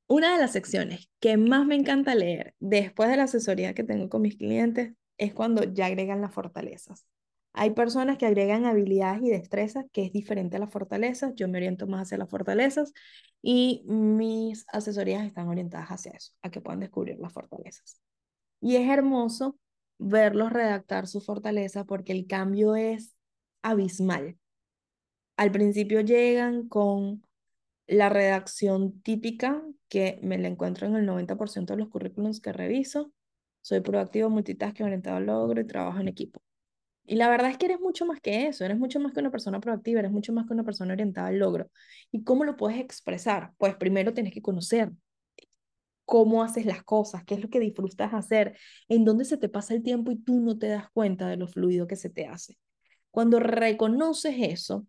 Una 0.06 0.32
de 0.34 0.38
las 0.38 0.52
secciones 0.52 1.10
que 1.20 1.36
más 1.36 1.66
me 1.66 1.74
encanta 1.74 2.14
leer 2.14 2.54
después 2.60 3.08
de 3.10 3.16
la 3.16 3.24
asesoría 3.24 3.74
que 3.74 3.82
tengo 3.82 4.08
con 4.08 4.22
mis 4.22 4.36
clientes 4.36 4.94
es 5.18 5.34
cuando 5.34 5.64
ya 5.64 5.86
agregan 5.86 6.20
las 6.20 6.32
fortalezas. 6.34 7.04
Hay 7.54 7.70
personas 7.72 8.16
que 8.16 8.26
agregan 8.26 8.64
habilidades 8.64 9.22
y 9.22 9.30
destrezas 9.30 9.84
que 9.92 10.04
es 10.04 10.12
diferente 10.12 10.56
a 10.56 10.60
las 10.60 10.70
fortalezas. 10.70 11.34
Yo 11.34 11.48
me 11.48 11.58
oriento 11.58 11.86
más 11.86 12.02
hacia 12.02 12.18
las 12.18 12.30
fortalezas 12.30 12.92
y 13.42 13.82
mis 13.86 14.64
asesorías 14.72 15.24
están 15.26 15.48
orientadas 15.48 15.88
hacia 15.88 16.12
eso, 16.12 16.32
a 16.42 16.50
que 16.50 16.60
puedan 16.60 16.80
descubrir 16.80 17.18
las 17.18 17.32
fortalezas. 17.32 18.00
Y 18.60 18.76
es 18.76 18.88
hermoso 18.88 19.58
verlos 19.98 20.52
redactar 20.52 21.06
su 21.06 21.20
fortaleza 21.20 21.84
porque 21.84 22.12
el 22.12 22.26
cambio 22.26 22.74
es 22.74 23.14
abismal. 23.62 24.38
Al 25.36 25.52
principio 25.52 26.00
llegan 26.00 26.68
con 26.68 27.22
la 27.86 28.08
redacción 28.08 29.00
típica 29.02 29.62
que 29.88 30.18
me 30.22 30.38
la 30.38 30.48
encuentro 30.48 30.86
en 30.86 30.96
el 30.96 31.06
90% 31.06 31.74
de 31.74 31.76
los 31.78 31.88
currículums 31.88 32.40
que 32.40 32.52
reviso. 32.52 33.12
Soy 33.60 33.80
proactivo, 33.80 34.30
multitasking, 34.30 34.86
orientado 34.86 35.16
al 35.16 35.26
logro 35.26 35.60
y 35.60 35.66
trabajo 35.66 36.00
en 36.00 36.08
equipo. 36.08 36.40
Y 37.04 37.16
la 37.16 37.28
verdad 37.28 37.50
es 37.50 37.58
que 37.58 37.66
eres 37.66 37.80
mucho 37.80 38.06
más 38.06 38.20
que 38.20 38.46
eso, 38.46 38.64
eres 38.64 38.78
mucho 38.78 39.00
más 39.00 39.12
que 39.12 39.20
una 39.20 39.30
persona 39.30 39.60
proactiva, 39.60 40.00
eres 40.00 40.12
mucho 40.12 40.32
más 40.32 40.46
que 40.46 40.54
una 40.54 40.64
persona 40.64 40.92
orientada 40.92 41.28
al 41.28 41.38
logro. 41.38 41.70
¿Y 42.10 42.22
cómo 42.22 42.44
lo 42.44 42.56
puedes 42.56 42.78
expresar? 42.80 43.52
Pues 43.58 43.74
primero 43.76 44.14
tienes 44.14 44.32
que 44.32 44.42
conocer 44.42 44.92
cómo 46.04 46.42
haces 46.42 46.66
las 46.66 46.82
cosas, 46.82 47.24
qué 47.24 47.34
es 47.34 47.40
lo 47.42 47.48
que 47.48 47.60
disfrutas 47.60 48.12
hacer, 48.12 48.56
en 48.88 49.04
dónde 49.04 49.24
se 49.24 49.38
te 49.38 49.48
pasa 49.48 49.74
el 49.74 49.82
tiempo 49.82 50.10
y 50.10 50.16
tú 50.16 50.40
no 50.40 50.58
te 50.58 50.68
das 50.68 50.90
cuenta 50.92 51.28
de 51.28 51.36
lo 51.36 51.48
fluido 51.48 51.86
que 51.86 51.96
se 51.96 52.10
te 52.10 52.26
hace. 52.26 52.58
Cuando 53.10 53.40
reconoces 53.40 54.36
eso, 54.38 54.86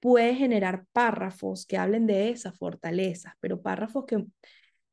puedes 0.00 0.38
generar 0.38 0.86
párrafos 0.92 1.66
que 1.66 1.78
hablen 1.78 2.06
de 2.06 2.30
esas 2.30 2.56
fortalezas, 2.56 3.34
pero 3.40 3.62
párrafos 3.62 4.04
que 4.06 4.24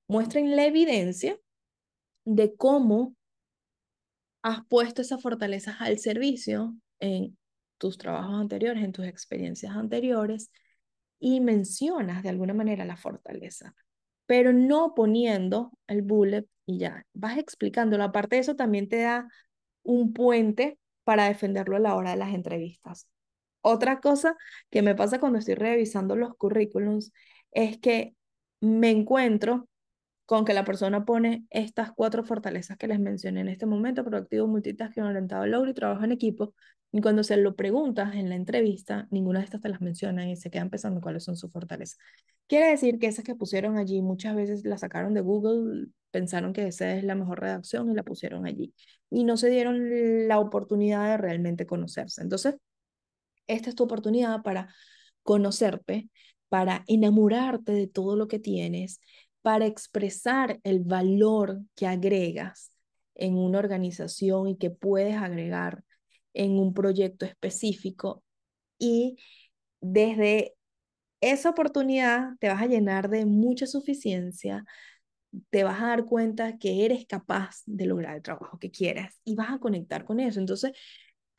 muestren 0.07 0.55
la 0.55 0.65
evidencia 0.65 1.39
de 2.25 2.55
cómo 2.55 3.15
has 4.41 4.65
puesto 4.67 5.01
esas 5.01 5.21
fortalezas 5.21 5.77
al 5.79 5.99
servicio 5.99 6.75
en 6.99 7.37
tus 7.77 7.97
trabajos 7.97 8.39
anteriores, 8.39 8.83
en 8.83 8.91
tus 8.91 9.05
experiencias 9.05 9.75
anteriores, 9.75 10.51
y 11.19 11.41
mencionas 11.41 12.23
de 12.23 12.29
alguna 12.29 12.53
manera 12.53 12.85
la 12.85 12.97
fortaleza 12.97 13.75
pero 14.29 14.53
no 14.53 14.93
poniendo 14.93 15.71
el 15.87 16.03
bullet 16.03 16.45
y 16.67 16.77
ya. 16.77 17.03
Vas 17.13 17.39
explicándolo. 17.39 18.03
Aparte 18.03 18.35
de 18.35 18.41
eso, 18.41 18.55
también 18.55 18.87
te 18.87 19.01
da 19.01 19.27
un 19.81 20.13
puente 20.13 20.77
para 21.03 21.27
defenderlo 21.27 21.77
a 21.77 21.79
la 21.79 21.95
hora 21.95 22.11
de 22.11 22.17
las 22.17 22.35
entrevistas. 22.35 23.07
Otra 23.61 23.99
cosa 24.01 24.37
que 24.69 24.83
me 24.83 24.93
pasa 24.93 25.19
cuando 25.19 25.39
estoy 25.39 25.55
revisando 25.55 26.15
los 26.15 26.35
currículums 26.35 27.11
es 27.53 27.79
que 27.79 28.15
me 28.61 28.91
encuentro 28.91 29.67
con 30.29 30.45
que 30.45 30.53
la 30.53 30.63
persona 30.63 31.05
pone 31.05 31.47
estas 31.49 31.91
cuatro 31.91 32.23
fortalezas 32.23 32.77
que 32.77 32.87
les 32.87 32.99
mencioné 32.99 33.41
en 33.41 33.47
este 33.47 33.65
momento, 33.65 34.05
proactivo, 34.05 34.45
multitasking, 34.45 35.01
orientado 35.01 35.41
al 35.41 35.49
logro 35.49 35.71
y 35.71 35.73
trabajo 35.73 36.03
en 36.03 36.11
equipo, 36.11 36.53
y 36.91 37.01
cuando 37.01 37.23
se 37.23 37.35
lo 37.35 37.55
preguntas 37.55 38.13
en 38.13 38.29
la 38.29 38.35
entrevista, 38.35 39.07
ninguna 39.09 39.39
de 39.39 39.45
estas 39.45 39.59
te 39.61 39.69
las 39.69 39.81
menciona 39.81 40.29
y 40.29 40.35
se 40.35 40.51
quedan 40.51 40.69
pensando 40.69 41.01
cuáles 41.01 41.23
son 41.23 41.35
sus 41.35 41.51
fortalezas. 41.51 41.97
Quiere 42.45 42.67
decir 42.67 42.99
que 42.99 43.07
esas 43.07 43.25
que 43.25 43.33
pusieron 43.33 43.79
allí 43.79 44.03
muchas 44.03 44.35
veces 44.35 44.63
las 44.65 44.81
sacaron 44.81 45.15
de 45.15 45.21
Google, 45.21 45.87
pensaron 46.11 46.53
que 46.53 46.67
esa 46.67 46.93
es 46.93 47.03
la 47.03 47.15
mejor 47.15 47.39
redacción 47.39 47.89
y 47.89 47.95
la 47.95 48.03
pusieron 48.03 48.45
allí, 48.45 48.75
y 49.09 49.23
no 49.23 49.35
se 49.35 49.49
dieron 49.49 50.27
la 50.27 50.37
oportunidad 50.37 51.09
de 51.09 51.17
realmente 51.17 51.65
conocerse. 51.65 52.21
Entonces, 52.21 52.55
esta 53.47 53.69
es 53.69 53.75
tu 53.75 53.83
oportunidad 53.83 54.43
para 54.43 54.71
conocerte, 55.23 56.11
para 56.49 56.83
enamorarte 56.85 57.71
de 57.71 57.87
todo 57.87 58.15
lo 58.15 58.27
que 58.27 58.37
tienes, 58.37 58.99
para 59.41 59.65
expresar 59.65 60.59
el 60.63 60.79
valor 60.81 61.61
que 61.75 61.87
agregas 61.87 62.71
en 63.15 63.37
una 63.37 63.59
organización 63.59 64.47
y 64.47 64.57
que 64.57 64.69
puedes 64.69 65.15
agregar 65.15 65.83
en 66.33 66.59
un 66.59 66.73
proyecto 66.73 67.25
específico 67.25 68.23
y 68.77 69.17
desde 69.81 70.55
esa 71.21 71.49
oportunidad 71.49 72.29
te 72.39 72.49
vas 72.49 72.61
a 72.61 72.67
llenar 72.67 73.09
de 73.09 73.25
mucha 73.25 73.67
suficiencia, 73.67 74.65
te 75.49 75.63
vas 75.63 75.81
a 75.81 75.87
dar 75.87 76.05
cuenta 76.05 76.57
que 76.57 76.85
eres 76.85 77.05
capaz 77.05 77.61
de 77.65 77.85
lograr 77.85 78.15
el 78.15 78.23
trabajo 78.23 78.57
que 78.59 78.71
quieras 78.71 79.19
y 79.23 79.35
vas 79.35 79.51
a 79.51 79.59
conectar 79.59 80.05
con 80.05 80.19
eso. 80.19 80.39
Entonces, 80.39 80.71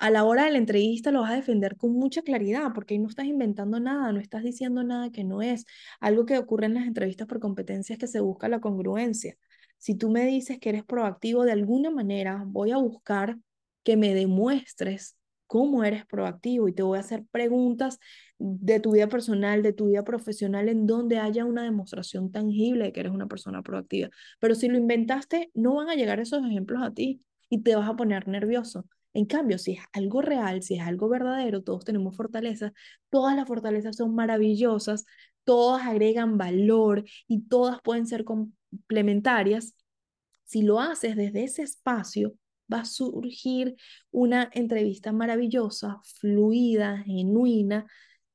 a 0.00 0.10
la 0.10 0.24
hora 0.24 0.46
de 0.46 0.52
la 0.52 0.58
entrevista 0.58 1.12
lo 1.12 1.20
vas 1.20 1.32
a 1.32 1.36
defender 1.36 1.76
con 1.76 1.92
mucha 1.92 2.22
claridad, 2.22 2.72
porque 2.74 2.98
no 2.98 3.08
estás 3.08 3.26
inventando 3.26 3.80
nada, 3.80 4.12
no 4.12 4.18
estás 4.18 4.42
diciendo 4.42 4.82
nada 4.82 5.10
que 5.10 5.24
no 5.24 5.42
es. 5.42 5.66
Algo 6.00 6.24
que 6.24 6.38
ocurre 6.38 6.66
en 6.66 6.74
las 6.74 6.86
entrevistas 6.86 7.26
por 7.26 7.38
competencias 7.38 7.96
es 7.96 8.00
que 8.00 8.06
se 8.06 8.20
busca 8.20 8.48
la 8.48 8.60
congruencia. 8.60 9.36
Si 9.76 9.94
tú 9.94 10.10
me 10.10 10.24
dices 10.24 10.58
que 10.58 10.70
eres 10.70 10.84
proactivo 10.84 11.44
de 11.44 11.52
alguna 11.52 11.90
manera, 11.90 12.44
voy 12.46 12.70
a 12.70 12.78
buscar 12.78 13.38
que 13.82 13.98
me 13.98 14.14
demuestres 14.14 15.18
cómo 15.46 15.84
eres 15.84 16.06
proactivo 16.06 16.68
y 16.68 16.72
te 16.72 16.82
voy 16.82 16.96
a 16.96 17.00
hacer 17.00 17.24
preguntas 17.30 17.98
de 18.38 18.80
tu 18.80 18.92
vida 18.92 19.08
personal, 19.08 19.62
de 19.62 19.74
tu 19.74 19.88
vida 19.88 20.02
profesional, 20.02 20.70
en 20.70 20.86
donde 20.86 21.18
haya 21.18 21.44
una 21.44 21.62
demostración 21.62 22.32
tangible 22.32 22.84
de 22.86 22.92
que 22.92 23.00
eres 23.00 23.12
una 23.12 23.26
persona 23.26 23.62
proactiva. 23.62 24.08
Pero 24.38 24.54
si 24.54 24.68
lo 24.68 24.78
inventaste, 24.78 25.50
no 25.52 25.74
van 25.74 25.90
a 25.90 25.94
llegar 25.94 26.20
esos 26.20 26.42
ejemplos 26.46 26.82
a 26.82 26.94
ti 26.94 27.22
y 27.50 27.62
te 27.62 27.76
vas 27.76 27.88
a 27.88 27.96
poner 27.96 28.28
nervioso. 28.28 28.86
En 29.12 29.26
cambio, 29.26 29.58
si 29.58 29.72
es 29.72 29.80
algo 29.92 30.22
real, 30.22 30.62
si 30.62 30.74
es 30.76 30.82
algo 30.82 31.08
verdadero, 31.08 31.62
todos 31.62 31.84
tenemos 31.84 32.16
fortalezas, 32.16 32.72
todas 33.10 33.36
las 33.36 33.46
fortalezas 33.48 33.96
son 33.96 34.14
maravillosas, 34.14 35.04
todas 35.44 35.86
agregan 35.86 36.38
valor 36.38 37.04
y 37.26 37.42
todas 37.48 37.80
pueden 37.82 38.06
ser 38.06 38.24
complementarias. 38.24 39.74
Si 40.44 40.62
lo 40.62 40.80
haces 40.80 41.16
desde 41.16 41.44
ese 41.44 41.62
espacio, 41.62 42.34
va 42.72 42.80
a 42.80 42.84
surgir 42.84 43.76
una 44.10 44.48
entrevista 44.52 45.12
maravillosa, 45.12 46.00
fluida, 46.20 46.98
genuina 46.98 47.86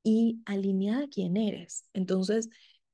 y 0.03 0.41
alineada 0.45 1.05
a 1.05 1.07
quién 1.09 1.37
eres. 1.37 1.85
Entonces, 1.93 2.49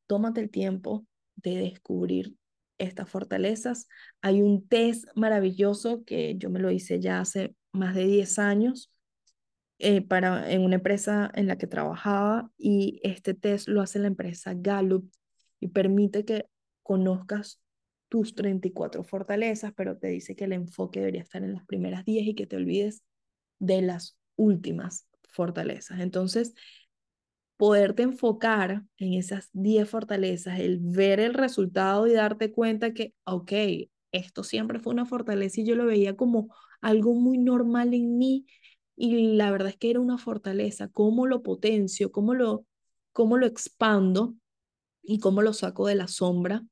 tómate 0.07 0.41
el 0.41 0.49
tiempo 0.51 1.05
de 1.35 1.57
descubrir 1.57 2.35
estas 2.77 3.09
fortalezas. 3.09 3.87
Hay 4.21 4.41
un 4.41 4.67
test 4.67 5.05
maravilloso 5.15 6.03
que 6.05 6.35
yo 6.37 6.49
me 6.49 6.59
lo 6.59 6.71
hice 6.71 6.99
ya 6.99 7.19
hace 7.21 7.55
más 7.71 7.95
de 7.95 8.05
10 8.05 8.39
años 8.39 8.91
eh, 9.79 10.01
para, 10.01 10.51
en 10.51 10.61
una 10.61 10.75
empresa 10.75 11.31
en 11.33 11.47
la 11.47 11.57
que 11.57 11.67
trabajaba 11.67 12.51
y 12.57 12.99
este 13.03 13.33
test 13.33 13.67
lo 13.67 13.81
hace 13.81 13.99
la 13.99 14.07
empresa 14.07 14.53
Gallup 14.55 15.09
y 15.59 15.69
permite 15.69 16.25
que 16.25 16.47
conozcas 16.83 17.61
tus 18.09 18.35
34 18.35 19.03
fortalezas, 19.03 19.73
pero 19.73 19.97
te 19.97 20.09
dice 20.09 20.35
que 20.35 20.43
el 20.43 20.53
enfoque 20.53 20.99
debería 20.99 21.21
estar 21.21 21.43
en 21.43 21.53
las 21.53 21.65
primeras 21.65 22.03
10 22.03 22.27
y 22.27 22.35
que 22.35 22.45
te 22.45 22.57
olvides 22.57 23.03
de 23.59 23.81
las 23.81 24.17
últimas 24.35 25.07
fortalezas. 25.29 25.99
Entonces, 25.99 26.53
poderte 27.57 28.03
enfocar 28.03 28.83
en 28.97 29.13
esas 29.13 29.49
10 29.53 29.89
fortalezas, 29.89 30.59
el 30.59 30.79
ver 30.79 31.19
el 31.19 31.33
resultado 31.33 32.07
y 32.07 32.13
darte 32.13 32.51
cuenta 32.51 32.93
que, 32.93 33.13
ok, 33.23 33.51
esto 34.11 34.43
siempre 34.43 34.79
fue 34.79 34.93
una 34.93 35.05
fortaleza 35.05 35.61
y 35.61 35.65
yo 35.65 35.75
lo 35.75 35.85
veía 35.85 36.15
como 36.15 36.53
algo 36.81 37.13
muy 37.13 37.37
normal 37.37 37.93
en 37.93 38.17
mí 38.17 38.45
y 38.95 39.35
la 39.35 39.51
verdad 39.51 39.69
es 39.69 39.77
que 39.77 39.89
era 39.89 39.99
una 39.99 40.17
fortaleza, 40.17 40.89
cómo 40.89 41.27
lo 41.27 41.43
potencio, 41.43 42.11
cómo 42.11 42.33
lo, 42.33 42.65
cómo 43.13 43.37
lo 43.37 43.45
expando 43.47 44.35
y 45.01 45.19
cómo 45.19 45.41
lo 45.41 45.53
saco 45.53 45.87
de 45.87 45.95
la 45.95 46.07
sombra 46.07 46.63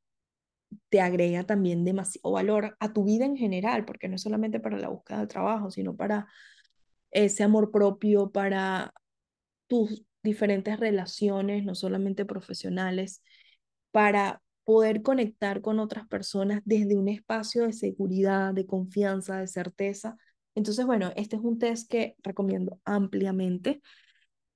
te 0.90 1.02
agrega 1.02 1.44
también 1.44 1.84
demasiado 1.84 2.32
valor 2.32 2.76
a 2.80 2.94
tu 2.94 3.04
vida 3.04 3.26
en 3.26 3.36
general, 3.38 3.86
porque 3.86 4.08
no 4.08 4.16
es 4.16 4.22
solamente 4.22 4.60
para 4.60 4.78
la 4.78 4.90
búsqueda 4.90 5.22
de 5.22 5.28
trabajo, 5.28 5.72
sino 5.72 5.96
para 5.96 6.28
ese 7.12 7.44
amor 7.44 7.72
propio, 7.72 8.32
para 8.32 8.94
tus 9.68 10.04
diferentes 10.24 10.80
relaciones, 10.80 11.64
no 11.64 11.76
solamente 11.76 12.26
profesionales, 12.26 13.24
para 13.92 14.42
poder 14.70 15.02
conectar 15.02 15.62
con 15.62 15.80
otras 15.80 16.08
personas 16.08 16.62
desde 16.64 16.96
un 16.96 17.08
espacio 17.08 17.66
de 17.66 17.74
seguridad, 17.74 18.54
de 18.54 18.68
confianza, 18.68 19.40
de 19.40 19.48
certeza. 19.48 20.16
Entonces, 20.54 20.86
bueno, 20.86 21.12
este 21.16 21.38
es 21.38 21.42
un 21.42 21.58
test 21.58 21.90
que 21.90 22.16
recomiendo 22.22 22.80
ampliamente. 22.86 23.82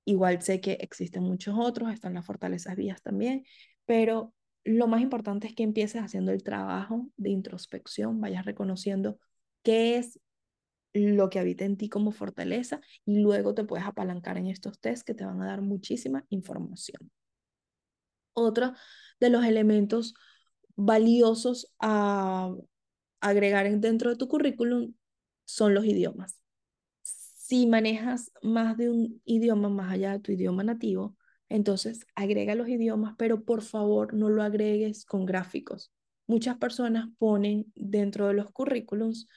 Igual 0.04 0.40
sé 0.40 0.60
que 0.60 0.74
existen 0.74 1.24
muchos 1.24 1.56
otros, 1.58 1.92
están 1.92 2.14
las 2.14 2.24
fortalezas 2.24 2.76
vías 2.76 3.02
también, 3.02 3.42
pero 3.86 4.32
lo 4.62 4.86
más 4.86 5.00
importante 5.02 5.48
es 5.48 5.54
que 5.56 5.64
empieces 5.64 6.00
haciendo 6.00 6.30
el 6.30 6.44
trabajo 6.44 7.08
de 7.16 7.30
introspección, 7.30 8.20
vayas 8.20 8.44
reconociendo 8.44 9.18
qué 9.64 9.96
es 9.96 10.20
lo 10.92 11.28
que 11.28 11.40
habita 11.40 11.64
en 11.64 11.76
ti 11.76 11.88
como 11.88 12.12
fortaleza 12.12 12.80
y 13.04 13.18
luego 13.18 13.52
te 13.52 13.64
puedes 13.64 13.84
apalancar 13.84 14.38
en 14.38 14.46
estos 14.46 14.78
tests 14.78 15.02
que 15.02 15.14
te 15.14 15.24
van 15.24 15.42
a 15.42 15.46
dar 15.46 15.60
muchísima 15.60 16.24
información. 16.28 17.10
Otro 18.34 18.74
de 19.20 19.30
los 19.30 19.44
elementos 19.44 20.14
valiosos 20.76 21.72
a 21.80 22.52
agregar 23.20 23.70
dentro 23.80 24.10
de 24.10 24.16
tu 24.16 24.28
currículum 24.28 24.94
son 25.44 25.74
los 25.74 25.84
idiomas. 25.84 26.38
Si 27.02 27.66
manejas 27.66 28.32
más 28.42 28.76
de 28.76 28.90
un 28.90 29.22
idioma 29.24 29.68
más 29.68 29.92
allá 29.92 30.12
de 30.12 30.18
tu 30.20 30.32
idioma 30.32 30.64
nativo, 30.64 31.16
entonces, 31.48 32.06
agrega 32.14 32.54
los 32.54 32.68
idiomas, 32.68 33.14
pero 33.18 33.44
por 33.44 33.62
favor 33.62 34.14
no 34.14 34.28
lo 34.28 34.42
agregues 34.42 35.04
con 35.04 35.26
gráficos. 35.26 35.92
Muchas 36.26 36.56
personas 36.56 37.08
ponen 37.18 37.70
dentro 37.74 38.26
de 38.26 38.34
los 38.34 38.50
currículums 38.50 39.28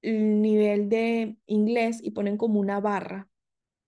el 0.00 0.40
nivel 0.40 0.88
de 0.88 1.36
inglés 1.46 2.00
y 2.02 2.12
ponen 2.12 2.36
como 2.36 2.60
una 2.60 2.80
barra. 2.80 3.28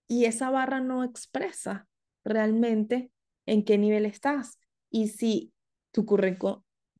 Y 0.07 0.25
esa 0.25 0.49
barra 0.49 0.81
no 0.81 1.03
expresa 1.03 1.87
realmente 2.23 3.11
en 3.51 3.65
qué 3.65 3.77
nivel 3.77 4.05
estás. 4.05 4.59
Y 4.89 5.09
si 5.09 5.51
tu, 5.91 6.05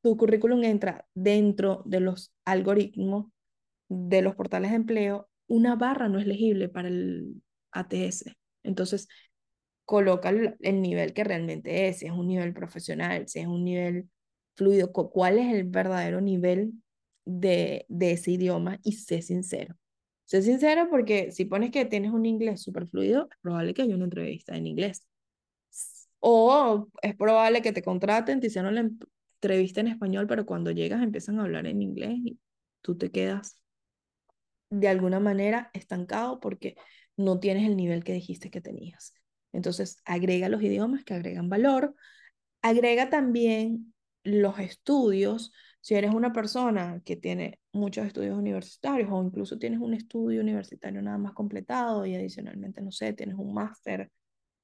tu 0.02 0.18
currículum 0.18 0.64
entra 0.66 1.08
dentro 1.14 1.82
de 1.86 2.02
los 2.02 2.34
algoritmos 2.44 3.32
de 3.88 4.22
los 4.22 4.36
portales 4.36 4.72
de 4.72 4.78
empleo, 4.78 5.30
una 5.48 5.76
barra 5.76 6.10
no 6.10 6.20
es 6.20 6.28
legible 6.28 6.68
para 6.68 6.90
el 6.90 7.42
ATS. 7.72 8.36
Entonces, 8.64 9.08
coloca 9.86 10.30
el, 10.30 10.82
nivel 10.82 11.14
que 11.14 11.24
realmente 11.24 11.88
es, 11.88 12.00
si 12.00 12.08
es 12.08 12.12
un 12.12 12.28
nivel 12.28 12.54
profesional, 12.54 13.30
si 13.30 13.40
es 13.40 13.48
un 13.48 13.64
nivel 13.64 14.10
fluido, 14.56 14.92
cuál 14.92 15.40
es 15.40 15.54
el 15.54 15.64
verdadero 15.64 16.20
nivel 16.20 16.74
de, 17.24 17.86
de 17.88 18.12
ese 18.12 18.32
idioma 18.32 18.80
y 18.84 18.94
sé 18.94 19.22
sincero. 19.22 19.76
Sé 20.26 20.42
sincero 20.42 20.88
porque 20.90 21.32
si 21.32 21.46
pones 21.46 21.72
que 21.72 21.86
tienes 21.86 22.12
un 22.12 22.26
inglés 22.26 22.62
súper 22.62 22.88
fluido, 22.88 23.30
es 23.32 23.38
probable 23.42 23.74
que 23.74 23.84
haya 23.84 23.96
una 23.96 24.06
entrevista 24.06 24.56
en 24.58 24.68
inglés. 24.68 25.06
O 26.22 26.88
es 27.02 27.16
probable 27.16 27.62
que 27.62 27.74
te 27.74 27.84
contraten, 27.84 28.40
te 28.40 28.48
hicieron 28.48 28.76
la 28.76 28.82
entrevista 28.82 29.82
en 29.82 29.88
español, 29.88 30.28
pero 30.28 30.46
cuando 30.46 30.72
llegas 30.72 31.04
empiezan 31.04 31.40
a 31.40 31.44
hablar 31.44 31.68
en 31.68 31.82
inglés 31.82 32.14
y 32.24 32.40
tú 32.82 32.98
te 32.98 33.12
quedas 33.12 33.62
de 34.70 34.88
alguna 34.88 35.20
manera 35.20 35.70
estancado 35.74 36.40
porque 36.40 36.76
no 37.18 37.40
tienes 37.40 37.68
el 37.68 37.76
nivel 37.76 38.04
que 38.04 38.14
dijiste 38.14 38.50
que 38.50 38.62
tenías. 38.62 39.14
Entonces, 39.52 40.02
agrega 40.06 40.50
los 40.50 40.64
idiomas 40.64 41.04
que 41.04 41.14
agregan 41.14 41.50
valor. 41.50 41.96
Agrega 42.62 43.10
también 43.10 43.94
los 44.24 44.60
estudios. 44.60 45.52
Si 45.82 45.96
eres 45.96 46.14
una 46.14 46.32
persona 46.32 47.02
que 47.04 47.16
tiene 47.18 47.60
muchos 47.74 48.06
estudios 48.06 48.38
universitarios 48.38 49.10
o 49.12 49.24
incluso 49.24 49.58
tienes 49.58 49.80
un 49.80 49.94
estudio 49.94 50.42
universitario 50.42 51.02
nada 51.02 51.18
más 51.18 51.34
completado 51.34 52.06
y 52.06 52.16
adicionalmente, 52.16 52.82
no 52.82 52.92
sé, 52.92 53.14
tienes 53.14 53.36
un 53.38 53.54
máster, 53.54 54.12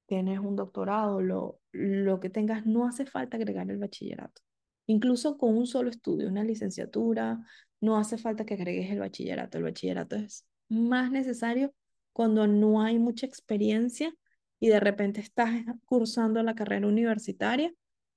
tienes 0.08 0.38
un 0.38 0.56
doctorado, 0.56 1.20
lo, 1.20 1.60
lo 1.70 2.18
que 2.18 2.30
tengas, 2.30 2.64
no 2.66 2.86
hace 2.88 3.04
falta 3.04 3.36
agregar 3.36 3.70
el 3.70 3.76
bachillerato. 3.76 4.40
Incluso 4.86 5.36
con 5.36 5.56
un 5.56 5.66
solo 5.66 5.90
estudio, 5.90 6.28
una 6.28 6.44
licenciatura, 6.44 7.38
no 7.80 7.98
hace 7.98 8.16
falta 8.16 8.46
que 8.46 8.54
agregues 8.54 8.90
el 8.90 9.00
bachillerato. 9.00 9.58
El 9.58 9.64
bachillerato 9.64 10.16
es 10.16 10.46
más 10.70 11.10
necesario 11.10 11.74
cuando 12.14 12.46
no 12.46 12.80
hay 12.80 12.98
mucha 12.98 13.26
experiencia 13.26 14.14
y 14.58 14.68
de 14.68 14.80
repente 14.80 15.20
estás 15.20 15.50
cursando 15.84 16.42
la 16.42 16.54
carrera 16.54 16.86
universitaria 16.86 17.72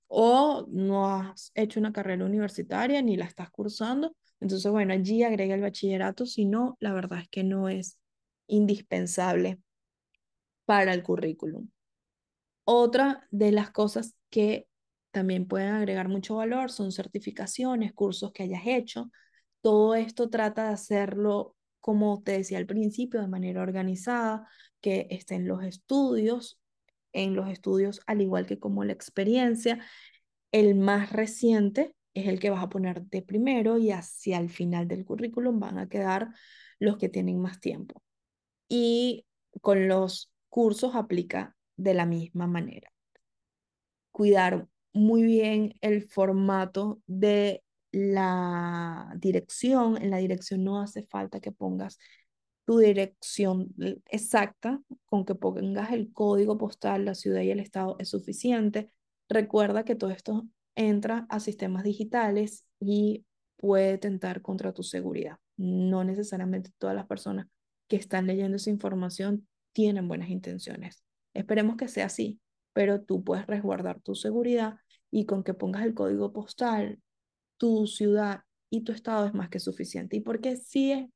o 0.08 0.66
no 0.70 1.14
has 1.14 1.52
hecho 1.56 1.80
una 1.80 1.92
carrera 1.92 2.26
universitaria 2.26 3.02
ni 3.02 3.18
la 3.18 3.26
estás 3.26 3.52
cursando. 3.52 4.16
Entonces, 4.40 4.72
bueno, 4.72 4.94
allí 4.94 5.24
agrega 5.24 5.56
el 5.56 5.62
bachillerato, 5.62 6.26
si 6.26 6.46
no, 6.46 6.78
la 6.80 6.94
verdad 6.94 7.20
es 7.20 7.28
que 7.30 7.44
no 7.44 7.68
es 7.68 8.00
indispensable 8.48 9.60
para 10.66 10.94
el 10.94 11.04
currículum. 11.04 11.70
Otra 12.74 13.28
de 13.32 13.52
las 13.52 13.70
cosas 13.70 14.16
que 14.30 14.66
también 15.12 15.46
pueden 15.46 15.74
agregar 15.74 16.08
mucho 16.08 16.38
valor 16.38 16.72
son 16.72 16.94
certificaciones, 16.94 17.92
cursos 17.92 18.32
que 18.32 18.44
hayas 18.44 18.66
hecho. 18.66 19.12
Todo 19.60 19.94
esto 19.94 20.30
trata 20.30 20.68
de 20.68 20.74
hacerlo, 20.76 21.58
como 21.82 22.24
te 22.24 22.32
decía 22.32 22.60
al 22.60 22.68
principio, 22.68 23.20
de 23.20 23.28
manera 23.28 23.62
organizada, 23.62 24.48
que 24.80 25.08
estén 25.10 25.50
los 25.50 25.66
estudios, 25.66 26.62
en 27.12 27.36
los 27.36 27.50
estudios, 27.50 28.00
al 28.08 28.22
igual 28.22 28.46
que 28.46 28.58
como 28.58 28.86
la 28.86 28.94
experiencia, 28.94 29.86
el 30.54 30.76
más 30.76 31.12
reciente 31.12 31.94
es 32.14 32.30
el 32.30 32.40
que 32.40 32.52
vas 32.52 32.64
a 32.64 32.70
poner 32.70 33.04
de 33.04 33.22
primero 33.22 33.80
y 33.80 33.92
hacia 33.92 34.38
el 34.40 34.50
final 34.50 34.88
del 34.88 35.04
currículum 35.04 35.60
van 35.60 35.78
a 35.78 35.90
quedar 35.90 36.30
los 36.80 36.96
que 36.96 37.10
tienen 37.10 37.38
más 37.42 37.60
tiempo. 37.60 38.02
Y 38.70 39.26
con 39.60 39.90
los 39.90 40.32
cursos 40.48 40.96
aplica 40.96 41.58
de 41.78 41.94
la 41.94 42.06
misma 42.06 42.48
manera. 42.48 42.92
Cuidar 44.12 44.68
muy 44.94 45.24
bien 45.24 45.76
el 45.82 46.04
formato 46.08 47.02
de 47.08 47.64
la 47.92 49.14
dirección. 49.18 49.98
En 50.02 50.10
la 50.12 50.18
dirección 50.18 50.64
no 50.64 50.82
hace 50.82 51.04
falta 51.04 51.40
que 51.40 51.52
pongas 51.52 51.98
tu 52.66 52.78
dirección 52.78 53.74
exacta, 54.10 54.82
con 55.06 55.26
que 55.26 55.36
pongas 55.36 55.92
el 55.92 56.14
código 56.14 56.58
postal, 56.58 57.06
la 57.06 57.16
ciudad 57.16 57.42
y 57.42 57.52
el 57.52 57.60
estado 57.60 57.96
es 58.00 58.10
suficiente. 58.10 58.90
Recuerda 59.30 59.84
que 59.84 59.96
todo 59.96 60.12
esto 60.12 60.46
entra 60.76 61.26
a 61.30 61.40
sistemas 61.40 61.84
digitales 61.84 62.66
y 62.80 63.26
puede 63.58 63.98
tentar 63.98 64.42
contra 64.42 64.74
tu 64.74 64.84
seguridad. 64.84 65.38
No 65.58 66.04
necesariamente 66.04 66.72
todas 66.78 66.96
las 66.96 67.08
personas 67.08 67.48
que 67.88 67.96
están 67.96 68.28
leyendo 68.28 68.58
esa 68.58 68.70
información 68.70 69.48
tienen 69.74 70.08
buenas 70.08 70.30
intenciones. 70.30 71.04
Esperemos 71.34 71.78
que 71.78 71.88
sea 71.88 72.06
así, 72.08 72.40
pero 72.74 73.02
tú 73.02 73.24
puedes 73.24 73.48
resguardar 73.48 74.02
tu 74.02 74.16
seguridad 74.16 74.76
y 75.10 75.26
con 75.26 75.44
que 75.44 75.54
pongas 75.54 75.84
el 75.84 75.94
código 75.94 76.32
postal, 76.34 77.00
tu 77.58 77.88
ciudad 77.88 78.42
y 78.70 78.82
tu 78.84 78.92
estado 78.92 79.28
es 79.28 79.34
más 79.34 79.50
que 79.50 79.60
suficiente. 79.60 80.18
¿Y 80.18 80.22
por 80.22 80.42
qué 80.42 80.56
sí 80.56 80.92
es 80.92 81.08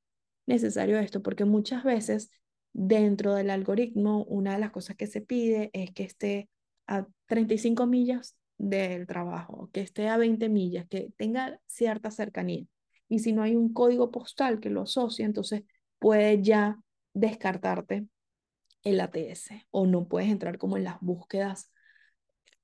necesario 0.45 0.99
esto? 0.99 1.21
Porque 1.21 1.45
muchas 1.45 1.84
veces 1.84 2.30
dentro 2.73 3.34
del 3.34 3.49
algoritmo, 3.49 4.25
una 4.25 4.54
de 4.54 4.60
las 4.60 4.71
cosas 4.71 4.95
que 4.95 5.08
se 5.08 5.21
pide 5.21 5.69
es 5.73 5.91
que 5.91 6.04
esté 6.04 6.49
a 6.88 7.08
35 7.28 7.88
millas 7.88 8.36
del 8.58 9.08
trabajo, 9.08 9.69
que 9.73 9.82
esté 9.82 10.10
a 10.10 10.17
20 10.17 10.49
millas, 10.49 10.86
que 10.88 11.12
tenga 11.17 11.60
cierta 11.67 12.12
cercanía. 12.12 12.65
Y 13.08 13.19
si 13.19 13.34
no 13.34 13.43
hay 13.43 13.56
un 13.56 13.73
código 13.73 14.12
postal 14.12 14.60
que 14.60 14.69
lo 14.69 14.82
asocie, 14.82 15.25
entonces 15.25 15.63
puede 15.99 16.41
ya 16.41 16.78
descartarte 17.13 18.08
el 18.86 19.02
ATS 19.02 19.67
o 19.71 19.86
no 19.86 20.08
puedes 20.08 20.30
entrar 20.30 20.58
como 20.58 20.78
en 20.78 20.86
las 20.86 21.02
búsquedas 21.02 21.71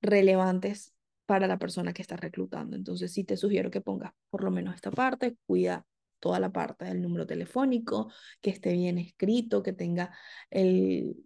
relevantes 0.02 0.94
para 1.26 1.48
la 1.48 1.60
persona 1.60 1.94
que 1.94 2.02
está 2.02 2.16
reclutando. 2.16 2.78
Entonces 2.78 3.14
sí 3.14 3.24
te 3.26 3.38
sugiero 3.38 3.72
que 3.72 3.82
pongas 3.82 4.14
por 4.30 4.44
lo 4.44 4.52
menos 4.52 4.76
esta 4.76 4.92
parte, 4.92 5.38
cuida 5.46 5.86
toda 6.20 6.40
la 6.40 6.52
parte 6.52 6.86
del 6.86 7.02
número 7.02 7.26
telefónico, 7.26 8.12
que 8.42 8.52
esté 8.52 8.74
bien 8.74 8.98
escrito, 8.98 9.64
que 9.64 9.74
tenga 9.74 10.16
el 10.50 11.18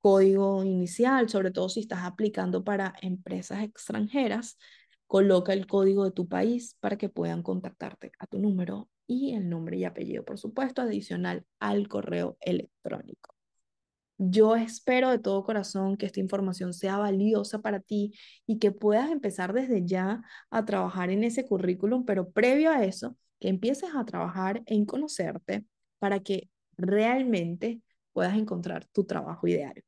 código 0.00 0.64
inicial, 0.64 1.28
sobre 1.28 1.50
todo 1.50 1.68
si 1.68 1.80
estás 1.80 2.04
aplicando 2.04 2.64
para 2.64 2.94
empresas 3.02 3.62
extranjeras, 3.62 4.58
coloca 5.06 5.52
el 5.52 5.66
código 5.66 6.04
de 6.04 6.12
tu 6.12 6.28
país 6.28 6.76
para 6.80 6.96
que 6.96 7.08
puedan 7.08 7.42
contactarte 7.42 8.12
a 8.18 8.26
tu 8.26 8.38
número 8.38 8.88
y 9.06 9.34
el 9.34 9.48
nombre 9.48 9.78
y 9.78 9.84
apellido, 9.84 10.24
por 10.24 10.38
supuesto, 10.38 10.82
adicional 10.82 11.44
al 11.58 11.88
correo 11.88 12.36
electrónico. 12.40 13.37
Yo 14.18 14.56
espero 14.56 15.10
de 15.10 15.20
todo 15.20 15.44
corazón 15.44 15.96
que 15.96 16.06
esta 16.06 16.18
información 16.18 16.72
sea 16.74 16.98
valiosa 16.98 17.60
para 17.60 17.78
ti 17.80 18.12
y 18.46 18.58
que 18.58 18.72
puedas 18.72 19.10
empezar 19.10 19.52
desde 19.52 19.86
ya 19.86 20.22
a 20.50 20.64
trabajar 20.64 21.10
en 21.10 21.22
ese 21.22 21.46
currículum, 21.46 22.04
pero 22.04 22.30
previo 22.30 22.72
a 22.72 22.84
eso, 22.84 23.16
que 23.38 23.48
empieces 23.48 23.90
a 23.94 24.04
trabajar 24.04 24.62
en 24.66 24.86
conocerte 24.86 25.64
para 26.00 26.18
que 26.20 26.50
realmente 26.76 27.80
puedas 28.12 28.36
encontrar 28.36 28.86
tu 28.86 29.04
trabajo 29.04 29.46
ideal. 29.46 29.84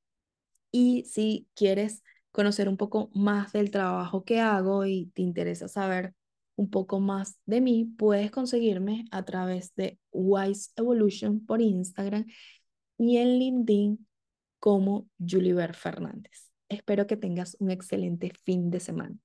Y 0.70 1.04
si 1.06 1.48
quieres 1.54 2.04
conocer 2.30 2.68
un 2.68 2.76
poco 2.76 3.10
más 3.14 3.52
del 3.52 3.72
trabajo 3.72 4.24
que 4.24 4.40
hago 4.40 4.86
y 4.86 5.06
te 5.14 5.22
interesa 5.22 5.66
saber 5.66 6.14
un 6.54 6.70
poco 6.70 7.00
más 7.00 7.38
de 7.46 7.60
mí, 7.60 7.86
puedes 7.98 8.30
conseguirme 8.30 9.06
a 9.10 9.24
través 9.24 9.74
de 9.74 9.98
Wise 10.12 10.70
Evolution 10.76 11.44
por 11.44 11.60
Instagram 11.60 12.26
y 12.98 13.16
en 13.16 13.38
LinkedIn 13.38 14.06
como 14.60 15.08
Juliver 15.18 15.74
Fernández. 15.74 16.50
Espero 16.68 17.06
que 17.06 17.16
tengas 17.16 17.56
un 17.58 17.70
excelente 17.70 18.32
fin 18.44 18.70
de 18.70 18.78
semana. 18.78 19.16